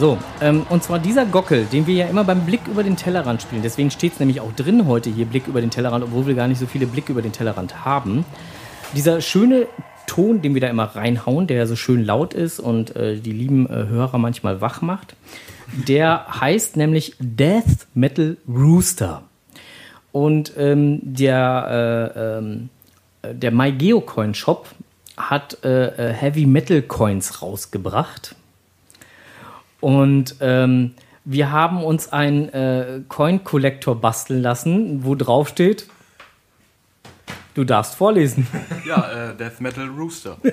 [0.03, 3.41] So, ähm, und zwar dieser Gockel, den wir ja immer beim Blick über den Tellerrand
[3.41, 3.63] spielen.
[3.63, 6.49] Deswegen steht es nämlich auch drin heute hier Blick über den Tellerrand, obwohl wir gar
[6.49, 8.25] nicht so viele Blicke über den Tellerrand haben.
[8.97, 9.69] Dieser schöne
[10.09, 13.31] Ton, den wir da immer reinhauen, der ja so schön laut ist und äh, die
[13.31, 15.15] lieben äh, Hörer manchmal wach macht,
[15.87, 19.23] der heißt nämlich Death Metal Rooster.
[20.11, 22.71] Und ähm, der, äh, ähm,
[23.23, 24.69] äh, der MyGeocoin Shop
[25.17, 28.35] hat äh, äh, Heavy Metal Coins rausgebracht.
[29.83, 30.93] Und ähm,
[31.25, 35.89] wir haben uns einen äh, Coin Collector basteln lassen, wo drauf steht,
[37.55, 38.47] du darfst vorlesen.
[38.87, 40.37] Ja, äh, Death Metal Rooster.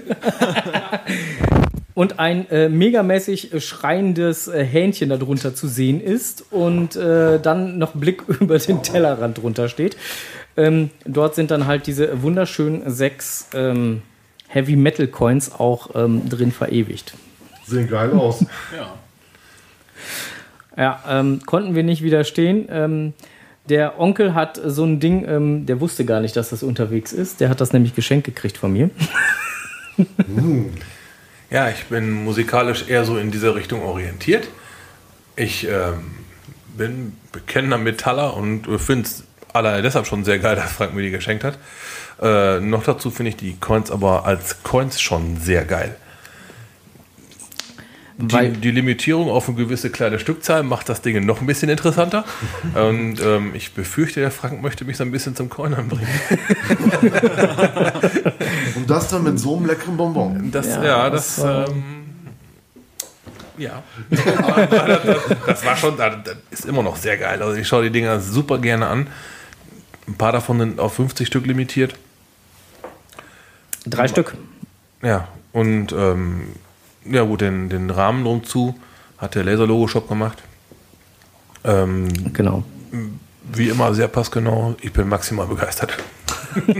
[1.93, 7.77] und ein äh, megamäßig äh, schreiendes äh, Hähnchen darunter zu sehen ist und äh, dann
[7.77, 9.95] noch Blick über den Tellerrand drunter steht.
[10.57, 14.01] Ähm, dort sind dann halt diese wunderschönen sechs ähm,
[14.47, 17.13] Heavy Metal Coins auch ähm, drin verewigt.
[17.67, 18.43] Sehen geil aus.
[18.75, 18.95] Ja.
[20.79, 22.67] Ja, ähm, konnten wir nicht widerstehen.
[22.71, 23.13] Ähm,
[23.67, 27.41] der Onkel hat so ein Ding, ähm, der wusste gar nicht, dass das unterwegs ist.
[27.41, 28.89] Der hat das nämlich geschenkt gekriegt von mir.
[31.51, 34.47] Ja, ich bin musikalisch eher so in diese Richtung orientiert.
[35.35, 36.11] Ich ähm,
[36.77, 41.09] bin bekennender Metaller und finde es alleine deshalb schon sehr geil, dass Frank mir die
[41.09, 41.57] geschenkt hat.
[42.21, 45.95] Äh, noch dazu finde ich die Coins aber als Coins schon sehr geil.
[48.21, 52.25] Die, die Limitierung auf eine gewisse kleine Stückzahl macht das Ding noch ein bisschen interessanter.
[52.75, 56.05] Und ähm, ich befürchte, der Frank möchte mich so ein bisschen zum Coinern bringen.
[58.75, 60.51] Und das dann mit so einem leckeren Bonbon.
[60.51, 61.83] Das, Ja, ja, das, das war- ähm,
[63.57, 63.83] ja.
[64.09, 64.19] das,
[65.47, 66.13] das war schon, das
[66.51, 67.41] ist immer noch sehr geil.
[67.41, 69.07] Also ich schaue die Dinger super gerne an.
[70.07, 71.95] Ein paar davon sind auf 50 Stück limitiert.
[73.85, 74.33] Drei Stück.
[75.01, 76.47] Ja, und ähm,
[77.05, 78.75] ja gut, den, den Rahmen drum zu
[79.17, 80.37] hat der Laser-Logo-Shop gemacht.
[81.63, 82.63] Ähm, Genau.
[83.51, 84.75] wie immer sehr passgenau.
[84.81, 85.97] Ich bin maximal begeistert.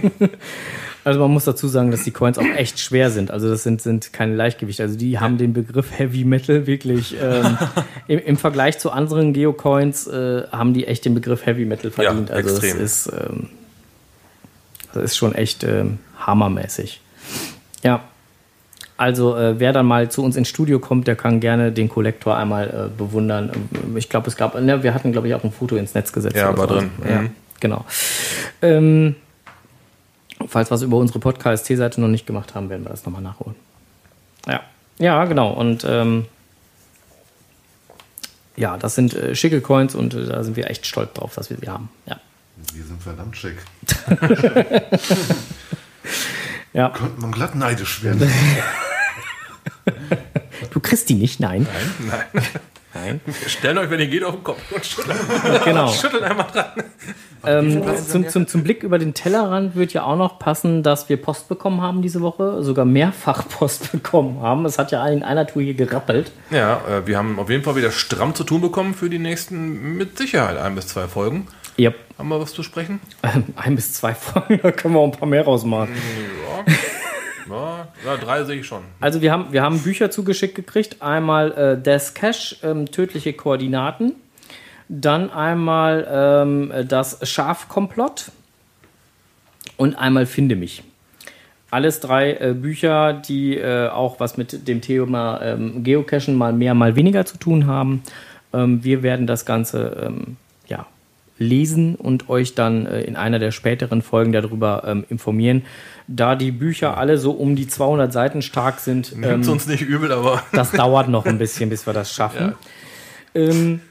[1.06, 3.32] Also man muss dazu sagen, dass die Coins auch echt schwer sind.
[3.32, 4.84] Also das sind, sind keine Leichtgewichte.
[4.84, 7.58] Also die haben den Begriff Heavy Metal wirklich ähm,
[8.08, 12.30] im, im Vergleich zu anderen Geocoins äh, haben die echt den Begriff Heavy Metal verdient.
[12.30, 12.80] Ja, also extrem.
[12.80, 13.50] das ist, ähm,
[14.94, 17.02] das ist schon echt ähm, hammermäßig.
[17.82, 18.04] Ja.
[19.00, 22.36] Also äh, wer dann mal zu uns ins Studio kommt, der kann gerne den Kollektor
[22.36, 23.50] einmal äh, bewundern.
[23.96, 26.36] Ich glaube, es gab, ne, wir hatten glaube ich auch ein Foto ins Netz gesetzt.
[26.36, 26.76] Ja, war so.
[26.76, 26.92] drin.
[27.08, 27.22] Ja.
[27.22, 27.30] Mhm.
[27.62, 27.86] genau.
[28.62, 29.16] Ähm,
[30.46, 33.56] falls wir es über unsere Podcast-Seite noch nicht gemacht haben, werden wir das nochmal nachholen.
[34.46, 34.64] Ja,
[34.98, 35.54] ja, genau.
[35.54, 36.26] Und ähm,
[38.58, 41.50] ja, das sind äh, schicke Coins und äh, da sind wir echt stolz drauf, dass
[41.50, 41.88] wir sie haben.
[42.06, 42.20] Ja.
[42.76, 43.60] Die sind verdammt schick.
[46.74, 46.90] ja.
[46.90, 48.30] Könnte man glatt neidisch werden.
[50.72, 51.68] Du kriegst die nicht, nein.
[52.00, 52.44] Nein, nein.
[52.94, 53.22] Nein.
[53.46, 55.16] Stellen euch, wenn ihr geht, auf den Kopf und schütteln,
[55.64, 55.88] Genau.
[55.94, 56.66] schütteln einmal dran.
[57.46, 61.18] Ähm, zum, zum, zum Blick über den Tellerrand wird ja auch noch passen, dass wir
[61.18, 64.66] Post bekommen haben diese Woche, sogar mehrfach Post bekommen haben.
[64.66, 66.32] Es hat ja in einer Tour hier gerappelt.
[66.50, 69.96] Ja, äh, wir haben auf jeden Fall wieder stramm zu tun bekommen für die nächsten,
[69.96, 71.48] mit Sicherheit ein bis zwei Folgen.
[71.78, 71.96] Yep.
[72.18, 73.00] Haben wir was zu sprechen?
[73.24, 75.94] Ähm, ein bis zwei Folgen, da können wir auch ein paar mehr rausmachen.
[76.68, 76.74] Ja,
[77.50, 78.84] ja, ja drei sehe ich schon.
[79.00, 81.02] Also wir haben, wir haben Bücher zugeschickt gekriegt.
[81.02, 84.14] Einmal äh, Death Cash, ähm, tödliche Koordinaten.
[84.88, 88.32] Dann einmal ähm, das Schafkomplott.
[89.78, 90.84] Und einmal Finde mich.
[91.72, 96.74] Alles drei äh, Bücher, die äh, auch was mit dem Thema ähm, Geocachen mal mehr,
[96.74, 98.02] mal weniger zu tun haben.
[98.54, 100.38] Ähm, wir werden das Ganze ähm,
[100.68, 100.88] ja,
[101.38, 105.64] lesen und euch dann äh, in einer der späteren Folgen darüber ähm, informieren.
[106.12, 109.82] Da die Bücher alle so um die 200 Seiten stark sind, ähm, Nimmt's uns nicht
[109.82, 112.56] übel, aber das dauert noch ein bisschen, bis wir das schaffen.
[113.36, 113.82] Ähm,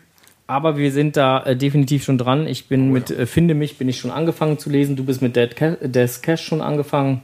[0.48, 2.46] aber wir sind da äh, definitiv schon dran.
[2.46, 4.96] Ich bin mit äh, Finde mich, bin ich schon angefangen zu lesen.
[4.96, 7.22] Du bist mit Dead Ca Death Cash schon angefangen.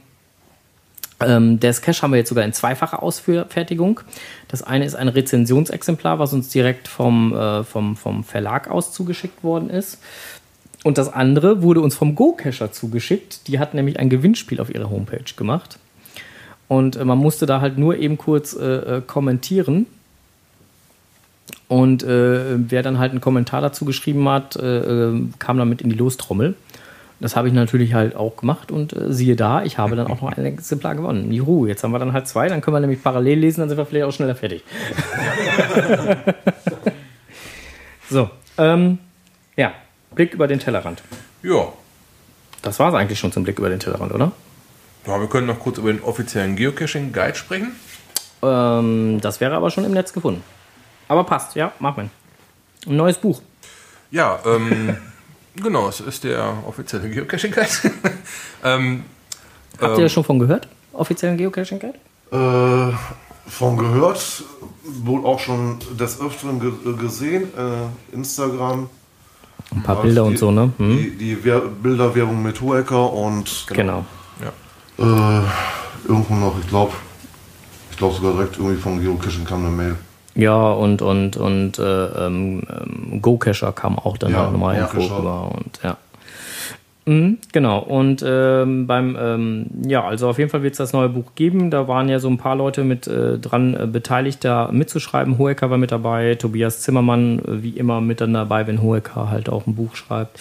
[1.19, 4.01] Ähm, Death Cash haben wir jetzt sogar in zweifacher Ausfertigung.
[4.47, 9.43] Das eine ist ein Rezensionsexemplar, was uns direkt vom, äh, vom, vom Verlag aus zugeschickt
[9.43, 9.99] worden ist.
[10.85, 13.47] Und das andere wurde uns vom Go-Cacher zugeschickt.
[13.47, 15.79] Die hat nämlich ein Gewinnspiel auf ihrer Homepage gemacht.
[16.67, 19.87] Und äh, man musste da halt nur eben kurz äh, äh, kommentieren.
[21.67, 25.89] Und äh, wer dann halt einen Kommentar dazu geschrieben hat, äh, äh, kam damit in
[25.89, 26.53] die Lostrommel.
[27.19, 30.37] Das habe ich natürlich halt auch gemacht und siehe da, ich habe dann auch noch
[30.37, 31.31] ein Exemplar gewonnen.
[31.31, 33.79] Juhu, jetzt haben wir dann halt zwei, dann können wir nämlich parallel lesen, dann sind
[33.79, 34.63] wir vielleicht auch schneller fertig.
[38.09, 38.29] so,
[38.59, 38.99] ähm,
[39.55, 39.73] ja,
[40.15, 41.03] Blick über den Tellerrand.
[41.43, 41.67] ja.
[42.61, 44.31] Das war es eigentlich schon zum Blick über den Tellerrand, oder?
[45.05, 45.19] ja.
[45.19, 47.73] Wir können noch kurz über den offiziellen Geocaching-Guide sprechen.
[48.41, 50.43] Ähm, das wäre aber schon im Netz gefunden.
[51.07, 52.09] Aber passt, ja, machen
[52.85, 52.91] wir.
[52.91, 53.39] Ein neues Buch.
[54.09, 54.97] Ja, ähm,
[55.55, 57.93] genau, es ist der offizielle Geocaching-Guide.
[58.63, 59.03] ähm,
[59.79, 60.67] Habt ihr da schon von gehört?
[60.93, 61.99] Offiziellen Geocaching Guide?
[62.31, 62.95] Äh,
[63.49, 64.43] von gehört,
[64.83, 68.89] wohl auch schon des Öfteren ge gesehen, äh, Instagram.
[69.73, 70.71] Ein paar Ja, Bilder die- und so, ne?
[70.77, 70.97] Hm?
[70.97, 74.05] Die, die Wer Bilderwerbung mit Hohecker und Genau.
[74.41, 75.03] ja.
[75.05, 75.41] äh,
[76.07, 76.93] irgendwo noch, ich glaube,
[77.91, 79.95] ich glaube sogar direkt irgendwie von Geocaching kam eine Mail.
[80.37, 85.15] Ja, und, und, und äh, ähm, ähm, Go-Cacher kam auch dann Ja, halt nochmal irgendwo
[85.15, 85.95] rüber und ja.
[87.05, 91.09] Mhm, genau, und ähm, beim, ähm, ja, also auf jeden Fall wird es das neue
[91.09, 91.69] Buch geben.
[91.69, 95.37] Da waren ja so ein paar Leute mit äh, dran äh, beteiligt, da mitzuschreiben.
[95.37, 99.49] Hohecker war mit dabei, Tobias Zimmermann äh, wie immer mit dann dabei, wenn Hohecker halt
[99.49, 100.39] auch ein Buch schreibt.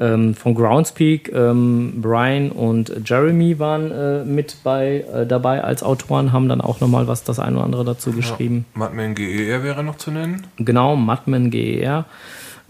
[0.00, 6.32] Ähm, von Groundspeak, ähm, Brian und Jeremy waren äh, mit bei, äh, dabei als Autoren,
[6.32, 8.64] haben dann auch nochmal was das ein oder andere dazu geschrieben.
[8.74, 10.48] Madman GER wäre noch zu nennen.
[10.56, 12.06] Genau, Madman GER.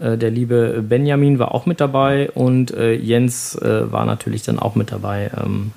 [0.03, 4.59] Äh, Der liebe Benjamin war auch mit dabei und äh, Jens äh, war natürlich dann
[4.59, 5.31] auch mit dabei.
[5.41, 5.71] Ähm,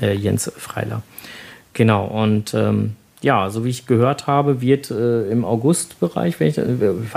[0.00, 1.02] äh, Jens Freiler.
[1.72, 6.56] Genau, und ähm, ja, so wie ich gehört habe, wird äh, im August-Bereich, wenn ich,
[6.56, 6.64] äh,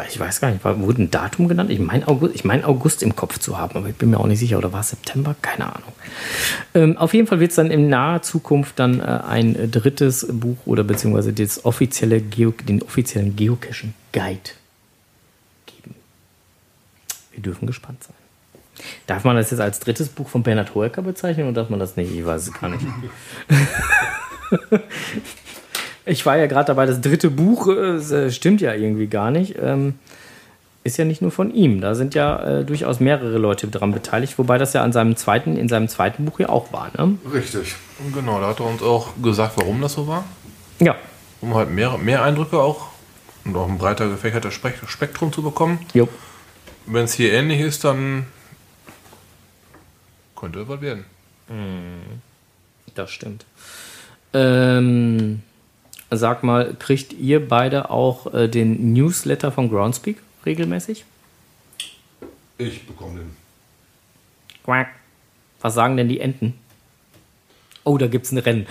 [0.10, 1.70] ich weiß gar nicht, wurde ein Datum genannt?
[1.70, 4.28] Ich meine August, ich mein August im Kopf zu haben, aber ich bin mir auch
[4.28, 5.36] nicht sicher, oder war es September?
[5.41, 5.93] Keine Ahnung.
[6.76, 10.58] Ähm, auf jeden Fall wird es dann in naher Zukunft dann äh, ein drittes Buch
[10.66, 14.51] oder beziehungsweise das offizielle Geo, den offiziellen Geocaching-Guide.
[17.34, 18.15] Wir dürfen gespannt sein.
[19.05, 21.95] Darf man das jetzt als drittes Buch von Bernhard Hoeker bezeichnen oder darf man das
[21.95, 22.11] nicht?
[22.15, 22.84] Ich weiß es gar nicht.
[26.05, 29.31] ich war ja gerade dabei, das dritte Buch, äh, es, äh, stimmt ja irgendwie gar
[29.31, 29.55] nicht.
[29.61, 29.95] Ähm,
[30.84, 31.79] ist ja nicht nur von ihm.
[31.79, 35.55] Da sind ja äh, durchaus mehrere Leute dran beteiligt, wobei das ja an seinem zweiten,
[35.55, 36.89] in seinem zweiten Buch ja auch war.
[36.97, 37.17] Ne?
[37.31, 37.75] Richtig.
[37.99, 40.25] Und genau, da hat er uns auch gesagt, warum das so war.
[40.79, 40.95] Ja.
[41.39, 42.88] Um halt mehr, mehr Eindrücke auch
[43.45, 45.79] und auch ein breiter gefächerter Spek- Spektrum zu bekommen.
[45.93, 46.09] Jo.
[46.86, 48.25] Wenn es hier ähnlich ist, dann
[50.36, 51.05] könnte was werden.
[52.95, 53.45] Das stimmt.
[54.34, 55.41] Ähm,
[56.11, 61.05] sag mal, kriegt ihr beide auch äh, den Newsletter von Groundspeak regelmäßig?
[62.57, 63.36] Ich bekomme den.
[64.63, 64.89] Quack.
[65.61, 66.55] Was sagen denn die Enten?
[67.86, 68.67] Oh, da gibt's ein Rennen.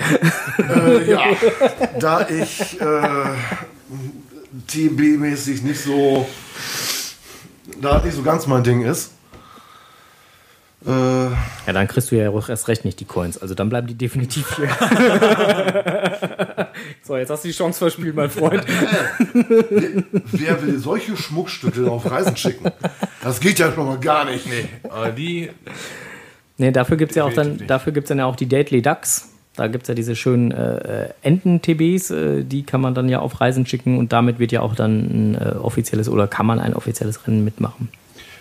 [0.59, 1.25] Äh, ja,
[2.01, 3.35] da ich äh,
[4.69, 6.27] TB-mäßig nicht so,
[7.81, 9.13] da nicht so ganz mein Ding ist,
[10.85, 13.39] Äh, Ja, dann kriegst du ja auch erst recht nicht die Coins.
[13.39, 14.69] Also dann bleiben die definitiv hier.
[17.05, 18.65] so, jetzt hast du die Chance verspielt, mein Freund.
[20.33, 22.73] wer will solche Schmuckstücke auf Reisen schicken?
[23.23, 24.47] Das geht ja schon mal gar nicht.
[24.49, 25.51] Nee, aber die,
[26.59, 29.29] Nee, dafür gibt's ja auch dann, dafür gibt's dann ja auch die Dately Ducks.
[29.55, 33.41] Da gibt's ja diese schönen äh, äh, Enten-TBs, äh, die kann man dann ja auf
[33.41, 36.75] Reisen schicken und damit wird ja auch dann ein äh, offizielles oder kann man ein
[36.75, 37.91] offizielles Rennen mitmachen.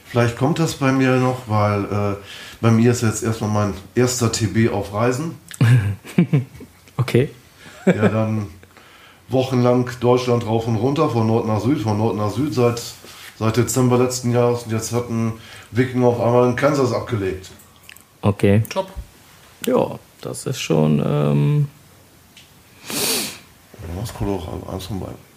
[0.06, 2.16] Vielleicht kommt das bei mir noch, weil äh,
[2.62, 5.36] bei mir ist jetzt erstmal mein erster TB auf Reisen.
[6.98, 7.30] Okay.
[7.86, 8.48] Ja, dann
[9.30, 12.82] wochenlang Deutschland rauf und runter, von Nord nach Süd, von Nord nach Süd seit,
[13.40, 14.64] seit Dezember letzten Jahres.
[14.64, 15.34] Und jetzt hat ein
[15.72, 17.50] Wiking auf einmal in Kansas abgelegt.
[18.22, 18.62] Okay.
[18.70, 18.92] top.
[19.66, 21.02] Ja, das ist schon.
[21.06, 21.68] Ähm,
[24.00, 24.14] Was?
[24.14, 24.64] Colorado.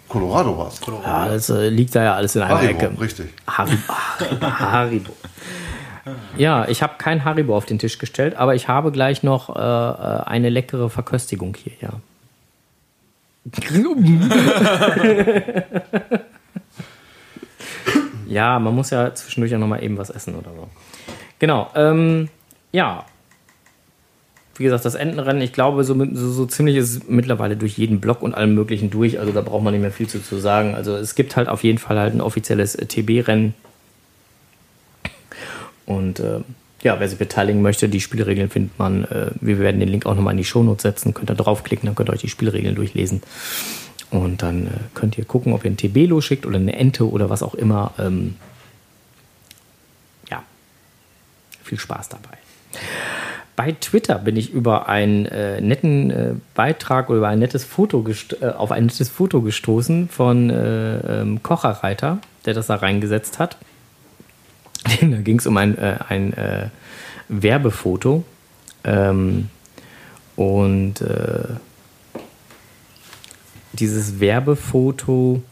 [0.08, 0.80] Colorado war es.
[0.86, 3.00] ja, das äh, liegt da ja alles in einer Haribo, Ecke.
[3.00, 3.30] richtig.
[3.48, 3.82] Haribo.
[3.88, 4.46] Haribo.
[4.46, 5.12] Haribo.
[6.36, 9.58] Ja, ich habe kein Haribo auf den Tisch gestellt, aber ich habe gleich noch äh,
[9.58, 11.90] äh, eine leckere Verköstigung hier, ja.
[18.26, 20.68] ja, man muss ja zwischendurch ja nochmal eben was essen oder so.
[21.38, 22.28] Genau, ähm,
[22.72, 23.04] ja.
[24.56, 28.00] Wie gesagt, das Entenrennen, ich glaube, so, so, so ziemlich ist es mittlerweile durch jeden
[28.00, 29.18] Block und allem Möglichen durch.
[29.18, 30.74] Also da braucht man nicht mehr viel zu, zu sagen.
[30.74, 33.54] Also es gibt halt auf jeden Fall halt ein offizielles äh, TB-Rennen.
[35.86, 36.40] Und äh,
[36.82, 39.04] ja, wer sich beteiligen möchte, die Spielregeln findet man.
[39.04, 41.14] Äh, wir werden den Link auch nochmal in die Shownotes setzen.
[41.14, 43.22] Könnt ihr draufklicken, dann könnt ihr euch die Spielregeln durchlesen.
[44.10, 47.28] Und dann äh, könnt ihr gucken, ob ihr ein TB losschickt oder eine Ente oder
[47.28, 47.92] was auch immer.
[47.98, 48.36] Ähm,
[50.30, 50.44] ja,
[51.64, 52.38] viel Spaß dabei.
[53.56, 58.04] Bei Twitter bin ich über einen äh, netten äh, Beitrag oder über ein nettes Foto
[58.40, 63.56] äh, auf ein nettes Foto gestoßen von äh, ähm, Kocherreiter, der das da reingesetzt hat.
[65.00, 66.68] da ging es um ein, äh, ein äh,
[67.28, 68.24] Werbefoto.
[68.82, 69.50] Ähm,
[70.36, 70.96] und
[73.72, 75.42] dieses Werbefoto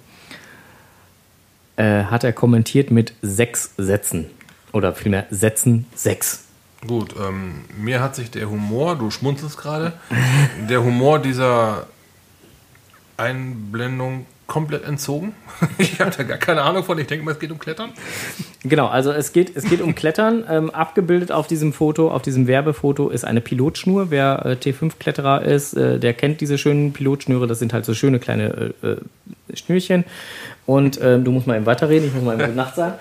[1.77, 4.27] hat er kommentiert mit sechs Sätzen.
[4.73, 6.47] Oder vielmehr Sätzen sechs.
[6.87, 9.93] Gut, ähm, mir hat sich der Humor, du schmunzelst gerade,
[10.69, 11.87] der Humor dieser
[13.17, 15.35] Einblendung komplett entzogen.
[15.79, 16.99] Ich habe da gar keine Ahnung von.
[16.99, 17.91] Ich denke mal, es geht um Klettern.
[18.65, 20.45] Genau, also es geht, es geht um Klettern.
[20.53, 24.11] Ähm, abgebildet auf diesem Foto, auf diesem Werbefoto ist eine Pilotschnur.
[24.11, 27.47] Wer äh, T5-Kletterer ist, äh, der kennt diese schönen Pilotschnüre.
[27.47, 30.05] Das sind halt so schöne kleine äh, äh, Schnürchen.
[30.67, 32.09] Und ähm, du musst mal eben weiterreden.
[32.09, 32.95] Ich muss mal eben Nacht sagen.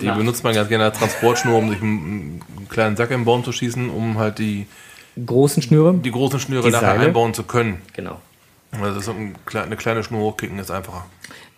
[0.00, 0.18] Die Nacht.
[0.18, 3.52] benutzt man ganz gerne als Transportschnur, um sich einen, einen kleinen Sack im Baum zu
[3.52, 4.66] schießen, um halt die,
[5.26, 5.94] Großen Schnüre.
[5.94, 7.06] die großen Schnüre Die nachher Seile.
[7.06, 7.82] einbauen zu können.
[7.92, 8.20] Genau.
[8.72, 11.04] Also das ist ein, eine kleine Schnur hochkicken ist einfacher.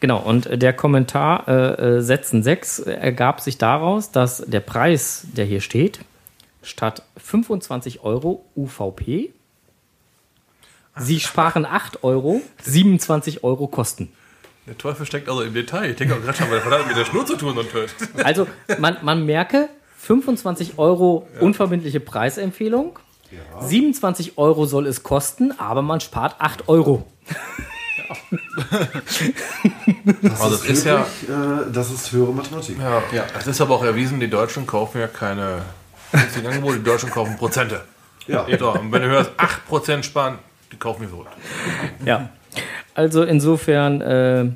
[0.00, 1.52] Genau, und äh, der Kommentar äh,
[1.98, 6.00] äh, Sätzen 6 ergab sich daraus, dass der Preis, der hier steht,
[6.62, 9.30] statt 25 Euro UVP,
[10.96, 14.12] sie sparen 8 Euro, 27 Euro Kosten.
[14.66, 15.90] Der Teufel steckt also im Detail.
[15.90, 17.94] Ich denke auch gerade schon, was hat das mit der Schnur zu tun und hört.
[18.24, 18.46] Also
[18.78, 22.98] man, man merke, 25 Euro unverbindliche Preisempfehlung,
[23.60, 27.06] 27 Euro soll es kosten, aber man spart 8 Euro.
[30.38, 32.78] Also es ist ja, Wirklich, äh, das ist höhere Mathematik.
[32.78, 35.62] ja, ja, es ist aber auch erwiesen, die Deutschen kaufen ja keine
[36.12, 37.82] günstigen Angebote, die Deutschen kaufen Prozente.
[38.26, 38.46] Ja.
[38.58, 39.32] So, und wenn du hörst,
[39.70, 40.38] 8% sparen,
[40.72, 41.32] die kaufen wir verrückt.
[42.04, 42.28] Ja.
[42.94, 44.46] Also insofern äh,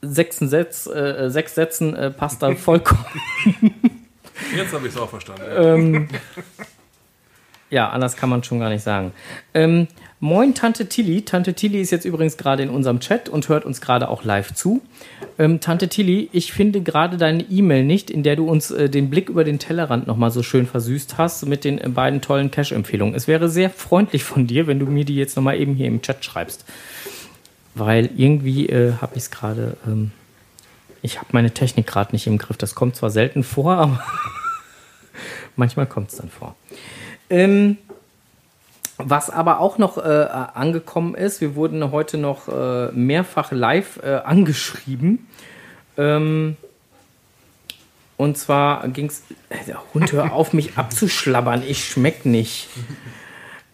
[0.00, 3.04] sechs, Sätz, äh, sechs Sätzen äh, passt da vollkommen.
[4.56, 5.42] Jetzt habe ich es auch verstanden.
[5.56, 6.08] ähm,
[7.70, 9.12] ja, anders kann man schon gar nicht sagen.
[9.52, 9.88] Ähm,
[10.20, 11.22] moin, Tante Tilly.
[11.22, 14.54] Tante Tilly ist jetzt übrigens gerade in unserem Chat und hört uns gerade auch live
[14.54, 14.80] zu.
[15.38, 19.10] Ähm, Tante Tilly, ich finde gerade deine E-Mail nicht, in der du uns äh, den
[19.10, 23.14] Blick über den Tellerrand nochmal so schön versüßt hast mit den äh, beiden tollen Cash-Empfehlungen.
[23.14, 26.00] Es wäre sehr freundlich von dir, wenn du mir die jetzt nochmal eben hier im
[26.00, 26.64] Chat schreibst.
[27.74, 29.76] Weil irgendwie äh, habe ich es gerade.
[29.86, 30.12] Ähm,
[31.02, 32.56] ich habe meine Technik gerade nicht im Griff.
[32.56, 34.02] Das kommt zwar selten vor, aber
[35.56, 36.56] manchmal kommt es dann vor.
[37.28, 37.78] Ähm,
[38.96, 44.20] was aber auch noch äh, angekommen ist, wir wurden heute noch äh, mehrfach live äh,
[44.24, 45.26] angeschrieben.
[45.96, 46.56] Ähm,
[48.16, 49.24] und zwar ging es.
[49.66, 52.68] Der Hund, hör auf, mich abzuschlabbern, ich schmeck nicht.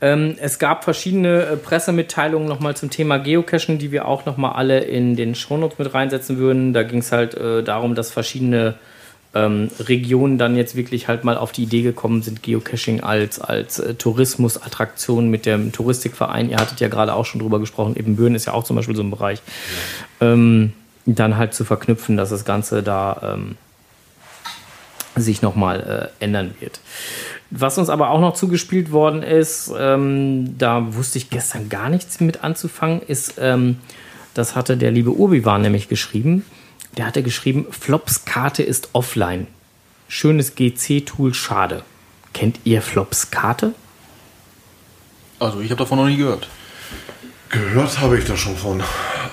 [0.01, 4.81] Ähm, es gab verschiedene äh, Pressemitteilungen nochmal zum Thema Geocachen, die wir auch nochmal alle
[4.81, 6.73] in den Shownotes mit reinsetzen würden.
[6.73, 8.77] Da ging es halt äh, darum, dass verschiedene
[9.35, 13.79] ähm, Regionen dann jetzt wirklich halt mal auf die Idee gekommen sind, Geocaching als, als
[13.79, 16.51] äh, Tourismusattraktion mit dem Touristikverein.
[16.51, 19.03] Ihr hattet ja gerade auch schon drüber gesprochen, Ebenbüren ist ja auch zum Beispiel so
[19.03, 19.41] ein Bereich.
[20.21, 20.73] Ähm,
[21.07, 23.57] dann halt zu verknüpfen, dass das Ganze da ähm,
[25.17, 26.81] sich nochmal äh, ändern wird.
[27.51, 32.21] Was uns aber auch noch zugespielt worden ist, ähm, da wusste ich gestern gar nichts
[32.21, 33.79] mit anzufangen, ist, ähm,
[34.35, 36.45] das hatte der liebe Urbiwan nämlich geschrieben.
[36.97, 39.49] Der hatte geschrieben, Flops Karte ist offline.
[40.09, 41.83] Schönes GC-Tool, schade.
[42.33, 43.75] Kennt ihr Flops Karte?
[45.41, 46.49] Also ich habe davon noch nie gehört.
[47.49, 48.81] Gehört habe ich da schon von.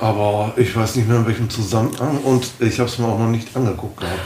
[0.02, 3.30] Aber ich weiß nicht mehr in welchem Zusammenhang und ich habe es mir auch noch
[3.30, 4.20] nicht angeguckt gehabt.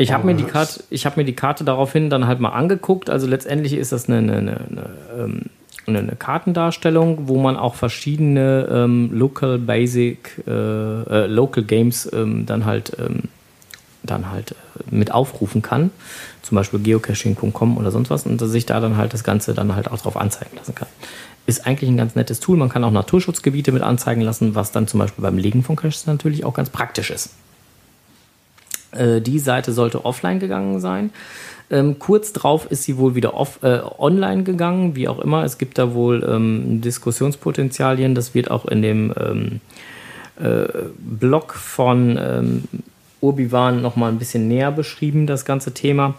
[0.00, 3.10] Ich habe mir, die Karte- ich hab mir die Karte daraufhin dann halt mal angeguckt.
[3.10, 5.42] Also letztendlich ist das eine, eine, eine, eine, ähm,
[5.86, 12.46] eine, eine Kartendarstellung, wo man auch verschiedene ähm, Local Basic, äh, äh, Local Games ähm,
[12.46, 13.24] dann halt, ähm,
[14.02, 14.54] dann halt äh,
[14.90, 15.90] mit aufrufen kann.
[16.42, 18.24] Zum Beispiel geocaching.com oder sonst was.
[18.24, 20.88] Und dass sich da dann halt das Ganze dann halt auch drauf anzeigen lassen kann.
[21.44, 22.56] Ist eigentlich ein ganz nettes Tool.
[22.56, 26.06] Man kann auch Naturschutzgebiete mit anzeigen lassen, was dann zum Beispiel beim Legen von Caches
[26.06, 27.34] natürlich auch ganz praktisch ist.
[28.92, 31.10] Äh, die Seite sollte offline gegangen sein.
[31.70, 35.44] Ähm, kurz drauf ist sie wohl wieder off, äh, online gegangen, wie auch immer.
[35.44, 38.14] Es gibt da wohl ähm, Diskussionspotenzialien.
[38.14, 39.60] Das wird auch in dem ähm,
[40.40, 40.66] äh,
[40.98, 42.64] Blog von ähm,
[43.20, 46.14] Urbiwan nochmal ein bisschen näher beschrieben, das ganze Thema.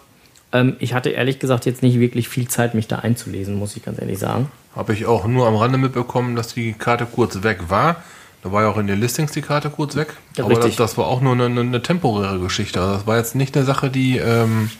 [0.52, 3.84] Ähm, ich hatte ehrlich gesagt jetzt nicht wirklich viel Zeit, mich da einzulesen, muss ich
[3.84, 4.48] ganz ehrlich sagen.
[4.74, 7.96] Habe ich auch nur am Rande mitbekommen, dass die Karte kurz weg war.
[8.42, 10.16] Da war ja auch in den Listings die Karte kurz weg.
[10.36, 12.80] Ja, Aber das, das war auch nur eine, eine, temporäre Geschichte.
[12.80, 14.70] Also das war jetzt nicht eine Sache, die, ähm,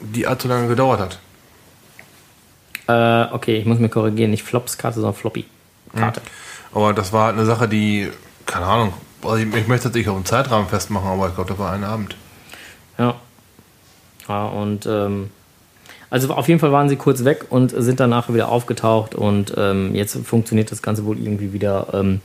[0.00, 1.18] die allzu lange gedauert hat.
[2.88, 6.22] Äh, okay, ich muss mir korrigieren, nicht Flops-Karte, sondern Floppy-Karte.
[6.72, 8.10] Aber das war eine Sache, die,
[8.46, 11.50] keine Ahnung, also ich, ich möchte jetzt nicht auf einen Zeitrahmen festmachen, aber ich glaube,
[11.50, 12.16] das war ein Abend.
[12.98, 13.16] Ja.
[14.28, 15.30] Ja, und ähm,
[16.10, 19.94] also auf jeden Fall waren sie kurz weg und sind danach wieder aufgetaucht und ähm,
[19.94, 22.20] jetzt funktioniert das Ganze wohl irgendwie wieder ähm,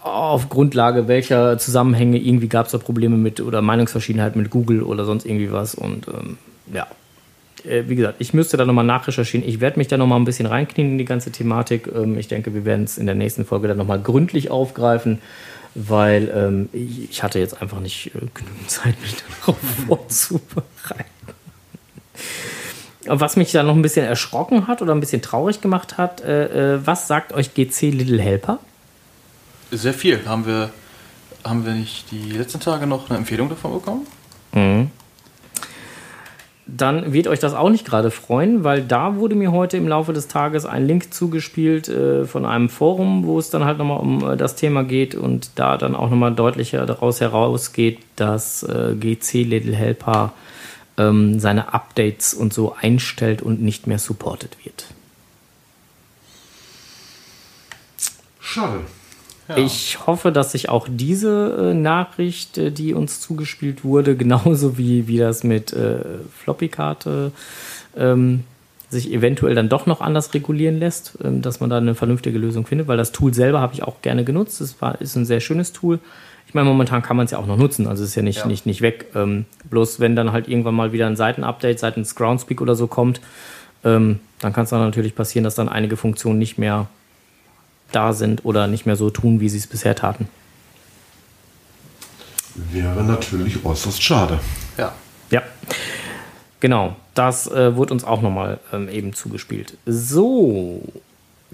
[0.00, 2.18] auf Grundlage welcher Zusammenhänge.
[2.18, 6.08] Irgendwie gab es da Probleme mit oder Meinungsverschiedenheit mit Google oder sonst irgendwie was und
[6.08, 6.38] ähm,
[6.72, 6.86] ja.
[7.64, 9.46] Äh, Wie gesagt, ich müsste da nochmal nachrecherchieren.
[9.46, 11.88] Ich werde mich da nochmal ein bisschen reinknien in die ganze Thematik.
[11.94, 15.18] Ähm, ich denke, wir werden es in der nächsten Folge dann nochmal gründlich aufgreifen,
[15.74, 21.04] weil ähm, ich, hatte jetzt einfach nicht äh, genügend Zeit, mich darauf vorzubereiten.
[23.10, 26.74] Was mich da noch ein bisschen erschrocken hat oder ein bisschen traurig gemacht hat, äh,
[26.74, 28.58] äh, was sagt euch GC Little Helper?
[29.70, 30.26] Sehr viel.
[30.26, 30.70] Haben wir,
[31.44, 34.06] haben wir nicht die letzten Tage noch eine Empfehlung davon bekommen?
[36.66, 40.12] Dann wird euch das auch nicht gerade freuen, weil da wurde mir heute im Laufe
[40.12, 44.32] des Tages ein Link zugespielt äh, von einem Forum, wo es dann halt nochmal um
[44.32, 49.44] äh, das Thema geht und da dann auch nochmal deutlicher daraus herausgeht, dass äh, GC
[49.44, 50.34] Little Helper
[50.98, 54.86] ähm, seine Updates und so einstellt und nicht mehr supported wird.
[58.40, 58.80] Schade.
[59.56, 65.08] Ich hoffe, dass sich auch diese äh, Nachricht, äh, die uns zugespielt wurde, genauso wie,
[65.08, 66.00] wie das mit äh,
[66.42, 67.32] Floppy-Karte,
[67.96, 68.44] ähm,
[68.90, 72.66] sich eventuell dann doch noch anders regulieren lässt, ähm, dass man da eine vernünftige Lösung
[72.66, 74.60] findet, weil das Tool selber habe ich auch gerne genutzt.
[74.60, 75.98] Es war, ist ein sehr schönes Tool.
[76.48, 78.38] Ich meine, momentan kann man es ja auch noch nutzen, also es ist ja nicht,
[78.38, 78.46] Ja.
[78.46, 79.06] nicht, nicht weg.
[79.14, 83.20] Ähm, bloß wenn dann halt irgendwann mal wieder ein Seitenupdate seitens Groundspeak oder so kommt,
[83.84, 86.86] ähm, dann kann es dann natürlich passieren, dass dann einige Funktionen nicht mehr
[87.92, 90.26] da sind oder nicht mehr so tun, wie sie es bisher taten.
[92.72, 94.40] Wäre natürlich äußerst schade.
[94.76, 94.92] Ja.
[95.30, 95.42] Ja,
[96.60, 96.96] genau.
[97.14, 99.76] Das äh, wurde uns auch nochmal ähm, eben zugespielt.
[99.84, 100.82] So,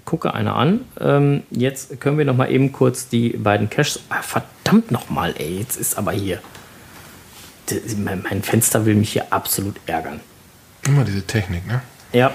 [0.05, 0.81] gucke einer an.
[1.01, 4.01] Ähm, jetzt können wir nochmal eben kurz die beiden Caches.
[4.09, 6.41] Ah, verdammt nochmal, ey, jetzt ist aber hier.
[7.97, 10.21] Mein Fenster will mich hier absolut ärgern.
[10.87, 11.83] Immer diese Technik, ne?
[12.13, 12.33] Ja.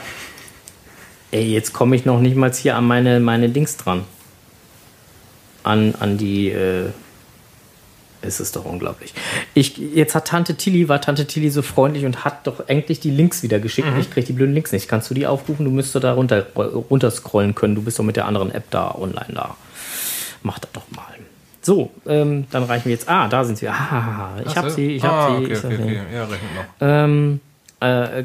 [1.31, 4.05] Ey, jetzt komme ich noch nicht mal hier an meine, meine Dings dran.
[5.63, 6.49] An, an die.
[6.49, 6.89] Äh,
[8.21, 9.13] es ist doch unglaublich.
[9.53, 13.11] Ich, jetzt hat Tante Tilly, war Tante Tilly so freundlich und hat doch endlich die
[13.11, 13.87] Links wieder geschickt.
[13.99, 14.87] Ich kriege die blöden Links nicht.
[14.87, 15.65] Kannst du die aufrufen?
[15.65, 17.75] Du müsstest da runter, runter scrollen können.
[17.75, 19.55] Du bist doch mit der anderen App da online da.
[20.43, 21.03] Mach das doch mal.
[21.61, 23.09] So, ähm, dann reichen wir jetzt.
[23.09, 23.67] Ah, da sind sie.
[23.67, 25.33] Ah, ich habe sie, ich habe ah, sie.
[25.43, 25.83] Okay, ich hab okay, sie.
[25.83, 25.99] okay.
[26.13, 26.37] Ja, noch.
[26.81, 27.41] Ähm,
[27.81, 28.23] äh,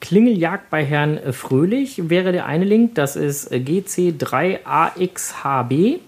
[0.00, 2.96] Klingeljagd bei Herrn Fröhlich wäre der eine Link.
[2.96, 6.00] Das ist äh, GC3AXHB.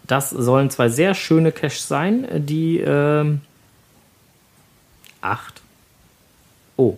[0.06, 3.42] Das sollen zwei sehr schöne Caches sein, äh, die ähm,
[5.20, 5.60] acht.
[6.78, 6.96] Oh.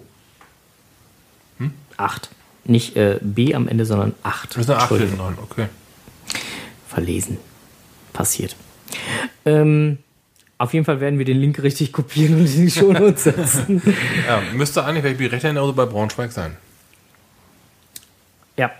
[1.96, 2.30] Acht.
[2.64, 4.50] Nicht äh, B am Ende, sondern acht.
[4.50, 5.66] Das ist eine 8 Entschuldigung hinten dran, okay.
[6.86, 7.38] verlesen.
[8.12, 8.54] Passiert.
[9.44, 9.98] Ähm,
[10.58, 13.82] auf jeden Fall werden wir den Link richtig kopieren und in die Show Notes setzen.
[14.26, 16.56] Ja, müsste eigentlich, wenn ich mich recht erinnere, bei Braunschweig sein.
[18.56, 18.70] ja.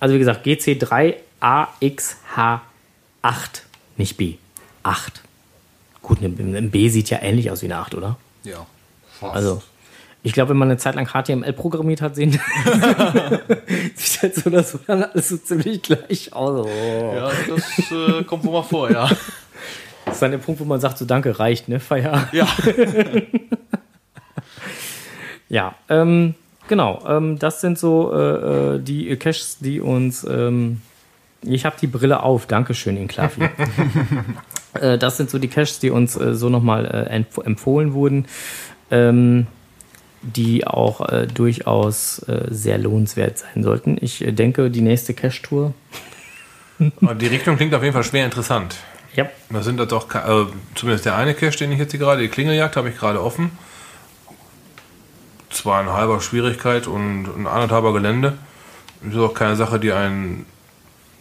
[0.00, 2.60] Also wie gesagt, GC3 AXH8.
[3.96, 4.34] Nicht B.
[4.84, 5.22] 8.
[6.02, 8.16] Gut, ein B sieht ja ähnlich aus wie eine 8, oder?
[8.44, 8.64] Ja.
[9.18, 9.34] Fast.
[9.34, 9.62] Also,
[10.22, 12.30] ich glaube, wenn man eine Zeit lang HTML programmiert hat, sehen
[13.94, 16.66] sieht halt so oder so dann alles so ziemlich gleich aus.
[16.66, 17.12] Oh.
[17.14, 19.10] Ja, das äh, kommt wohl mal vor, ja.
[20.18, 21.78] Das ist dann der Punkt, wo man sagt, so danke, reicht, ne?
[21.78, 22.32] Feierabend.
[22.32, 22.48] Ja.
[25.50, 26.34] Ja, ähm,
[26.68, 27.02] genau.
[27.08, 30.24] Ähm, das sind so äh, äh, die Caches, die uns.
[30.24, 30.82] Ähm,
[31.40, 32.46] ich habe die Brille auf.
[32.46, 33.48] Dankeschön, Inklavi.
[34.74, 38.26] äh, das sind so die Caches, die uns äh, so nochmal äh, empf empfohlen wurden.
[38.90, 39.46] Ähm,
[40.20, 43.96] die auch äh, durchaus äh, sehr lohnenswert sein sollten.
[44.00, 45.72] Ich äh, denke, die nächste Cache-Tour.
[47.20, 48.76] Die Richtung klingt auf jeden Fall schwer interessant.
[49.18, 49.28] Ja.
[49.50, 50.46] Da sind das auch, äh,
[50.76, 53.50] zumindest der eine Cache, den ich jetzt hier gerade, die Klingeljagd, habe ich gerade offen.
[55.50, 58.38] Zwar ein halber Schwierigkeit und ein anderthalber Gelände.
[59.08, 60.46] Ist auch keine Sache, die einen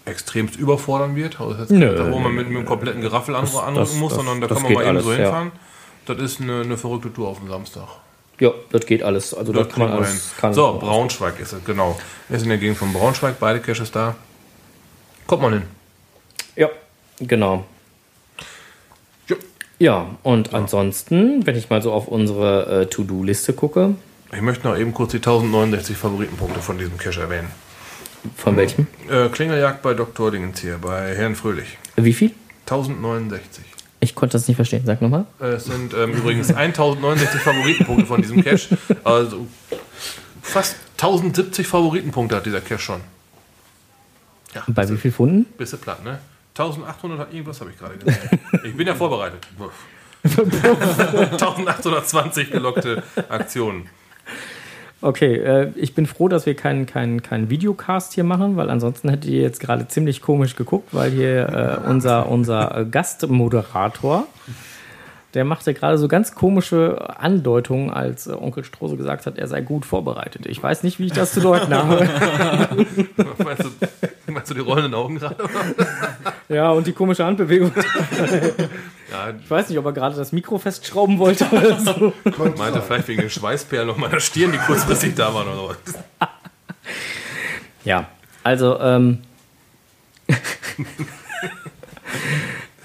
[0.05, 1.39] extremst überfordern wird.
[1.39, 1.95] Also das ist Nö.
[1.95, 4.47] da, wo man mit, mit einem kompletten Geraffel Das- anrücken das- muss, das- sondern da
[4.47, 5.23] das kann man mal eben so alles, ja.
[5.25, 5.51] hinfahren.
[6.05, 7.87] Das ist eine, eine verrückte Tour auf dem Samstag.
[8.39, 9.33] Ja, das geht alles.
[9.33, 10.33] Also Das das kann man alles.
[10.39, 11.99] Kann so, Braunschweig ist es, genau.
[12.29, 14.15] Wir sind in der Gegend von Braunschweig, beide Caches da.
[15.25, 15.63] Kommt mal hin.
[16.55, 16.69] Ja,
[17.19, 17.65] genau.
[19.79, 19.85] Ja.
[19.93, 23.93] Ja, und ansonsten, wenn ich mal so auf unsere äh, To-Do-Liste gucke,
[24.33, 27.47] Ich möchte noch eben kurz die 1069 Favoritenpunkte von diesem Cache erwähnen.
[28.35, 28.87] von welchem?
[29.09, 30.31] Äh, Klingeljagd bei Dr.
[30.31, 31.77] Dingens hier, bei Herrn Fröhlich.
[31.95, 32.31] Wie viel?
[32.65, 33.63] 1069.
[33.99, 34.83] Ich konnte das nicht verstehen.
[34.85, 35.25] Sag nochmal.
[35.39, 38.77] Äh, Es sind ähm, übrigens 1069 Favoritenpunkte von diesem Cache.
[39.03, 39.47] Also
[40.41, 43.01] fast 1070 Favoritenpunkte hat dieser Cache schon.
[44.55, 45.45] Ja, Bei wie viel Funden?
[45.57, 46.19] bist du platt, ne?
[46.59, 48.39] 1800 hat irgendwas, habe ich gerade gesehen.
[48.63, 49.45] Ich bin ja vorbereitet.
[50.23, 53.87] 1820 gelockte Aktionen.
[54.99, 59.09] Okay, äh, ich bin froh, dass wir keinen keinen keinen Videocast hier machen, weil ansonsten
[59.09, 64.25] hättet ihr jetzt gerade ziemlich komisch geguckt, weil hier äh, unser, unser äh, Gastmoderator,
[65.33, 69.61] der machte gerade so ganz komische Andeutungen, als äh, Onkel Strose gesagt hat, er sei
[69.61, 70.45] gut vorbereitet.
[70.45, 72.07] Ich weiß nicht, wie ich das zu deuten habe.
[73.43, 75.35] Meinst du, meinst du die rollenden Augen gerade?
[76.49, 77.71] ja, und die komische Handbewegung.
[79.09, 82.13] Ja, Ich weiß nicht, ob er gerade das Mikro festschrauben wollte oder so.
[82.25, 82.81] Meinte sein.
[82.85, 85.77] vielleicht wegen den Schweißperlen auf meiner Stirn, die kurzfristig da waren oder was.
[87.85, 88.09] Ja,
[88.43, 89.19] also ähm,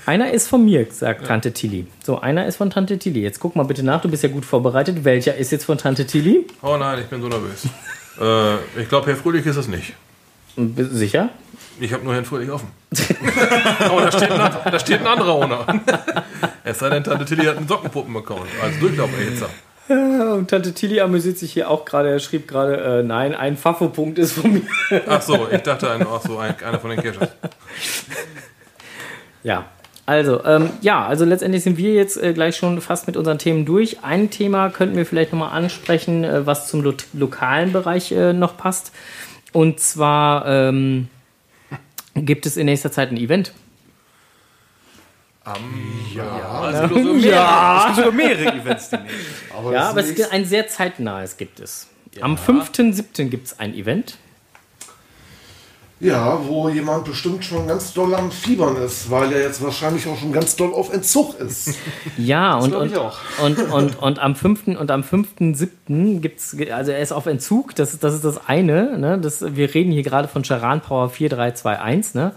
[0.07, 1.87] einer ist von mir, sagt Tante Tilly.
[2.05, 3.23] So, einer ist von Tante Tilly.
[3.23, 5.05] Jetzt guck mal bitte nach, du bist ja gut vorbereitet.
[5.05, 6.47] Welcher ist jetzt von Tante Tilly?
[6.63, 7.65] Oh nein, ich bin so nervös.
[8.21, 9.95] äh, ich glaube, Herr Fröhlich ist es nicht.
[10.57, 11.31] B- Sicher?
[11.81, 12.69] Ich habe nur Herrn Fröhlich offen.
[13.81, 15.59] Aber da steht, ein, da steht ein anderer ohne.
[16.65, 19.49] es sei denn, Tante Tilly hat einen Sockenpuppen-Account als Durchlauferhitzer.
[19.89, 22.11] Ja, und Tante Tilly amüsiert sich hier auch gerade.
[22.11, 24.63] Er schrieb gerade, äh, nein, ein Pfaffopunkt ist von mir.
[25.09, 27.29] Ach so, ich dachte, ein, ach so, ein, einer von den Caches.
[29.43, 29.65] Ja,
[30.05, 33.65] also, ähm, ja, also letztendlich sind wir jetzt äh, gleich schon fast mit unseren Themen
[33.65, 34.03] durch.
[34.03, 38.57] Ein Thema könnten wir vielleicht nochmal ansprechen, äh, was zum lo lokalen Bereich äh, noch
[38.57, 38.93] passt.
[39.53, 41.09] Und zwar ähm,
[42.15, 43.53] gibt es in nächster Zeit ein Event.
[45.45, 47.81] Also sogar mehrere, Ja.
[47.81, 49.19] Es gibt sogar mehrere Events demnächst.
[49.57, 51.89] Aber Ja, aber es gibt ein sehr zeitnahes gibt es.
[52.21, 53.25] Am 5.7.
[53.29, 54.19] gibt es ein Event.
[56.03, 60.19] Ja, wo jemand bestimmt schon ganz doll am Fiebern ist, weil er jetzt wahrscheinlich auch
[60.19, 61.79] schon ganz doll auf Entzug ist.
[62.19, 63.17] Ja, und, und, ich auch.
[63.45, 64.67] und, und, und am 5.
[64.79, 66.19] und am 5.7.
[66.19, 69.17] gibt's, also er ist auf Entzug, das ist das, ist das eine, ne?
[69.21, 72.33] das, wir reden hier gerade von Charan Power 4321, ne?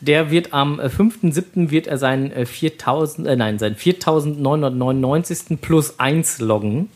[0.00, 1.70] Der wird am äh, 5.7.
[1.72, 5.60] wird er seinen äh, 4000, äh, nein, seinen 4999.
[5.60, 6.88] plus 1 loggen,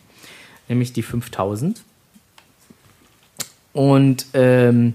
[0.69, 1.83] nämlich die 5000.
[3.73, 4.95] Und ähm,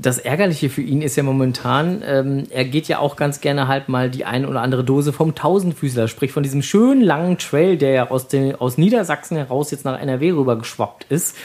[0.00, 3.88] das Ärgerliche für ihn ist ja momentan, ähm, er geht ja auch ganz gerne halt
[3.90, 7.90] mal die ein oder andere Dose vom Tausendfüßler, sprich von diesem schönen langen Trail, der
[7.90, 11.36] ja aus, den, aus Niedersachsen heraus jetzt nach NRW rüber geschwappt ist,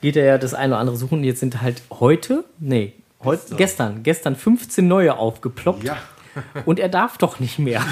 [0.00, 1.18] geht er ja das eine oder andere suchen.
[1.18, 2.92] Und jetzt sind halt heute, nee,
[3.24, 5.96] heute, gestern, gestern 15 neue aufgeploppt Ja.
[6.64, 7.82] Und er darf doch nicht mehr.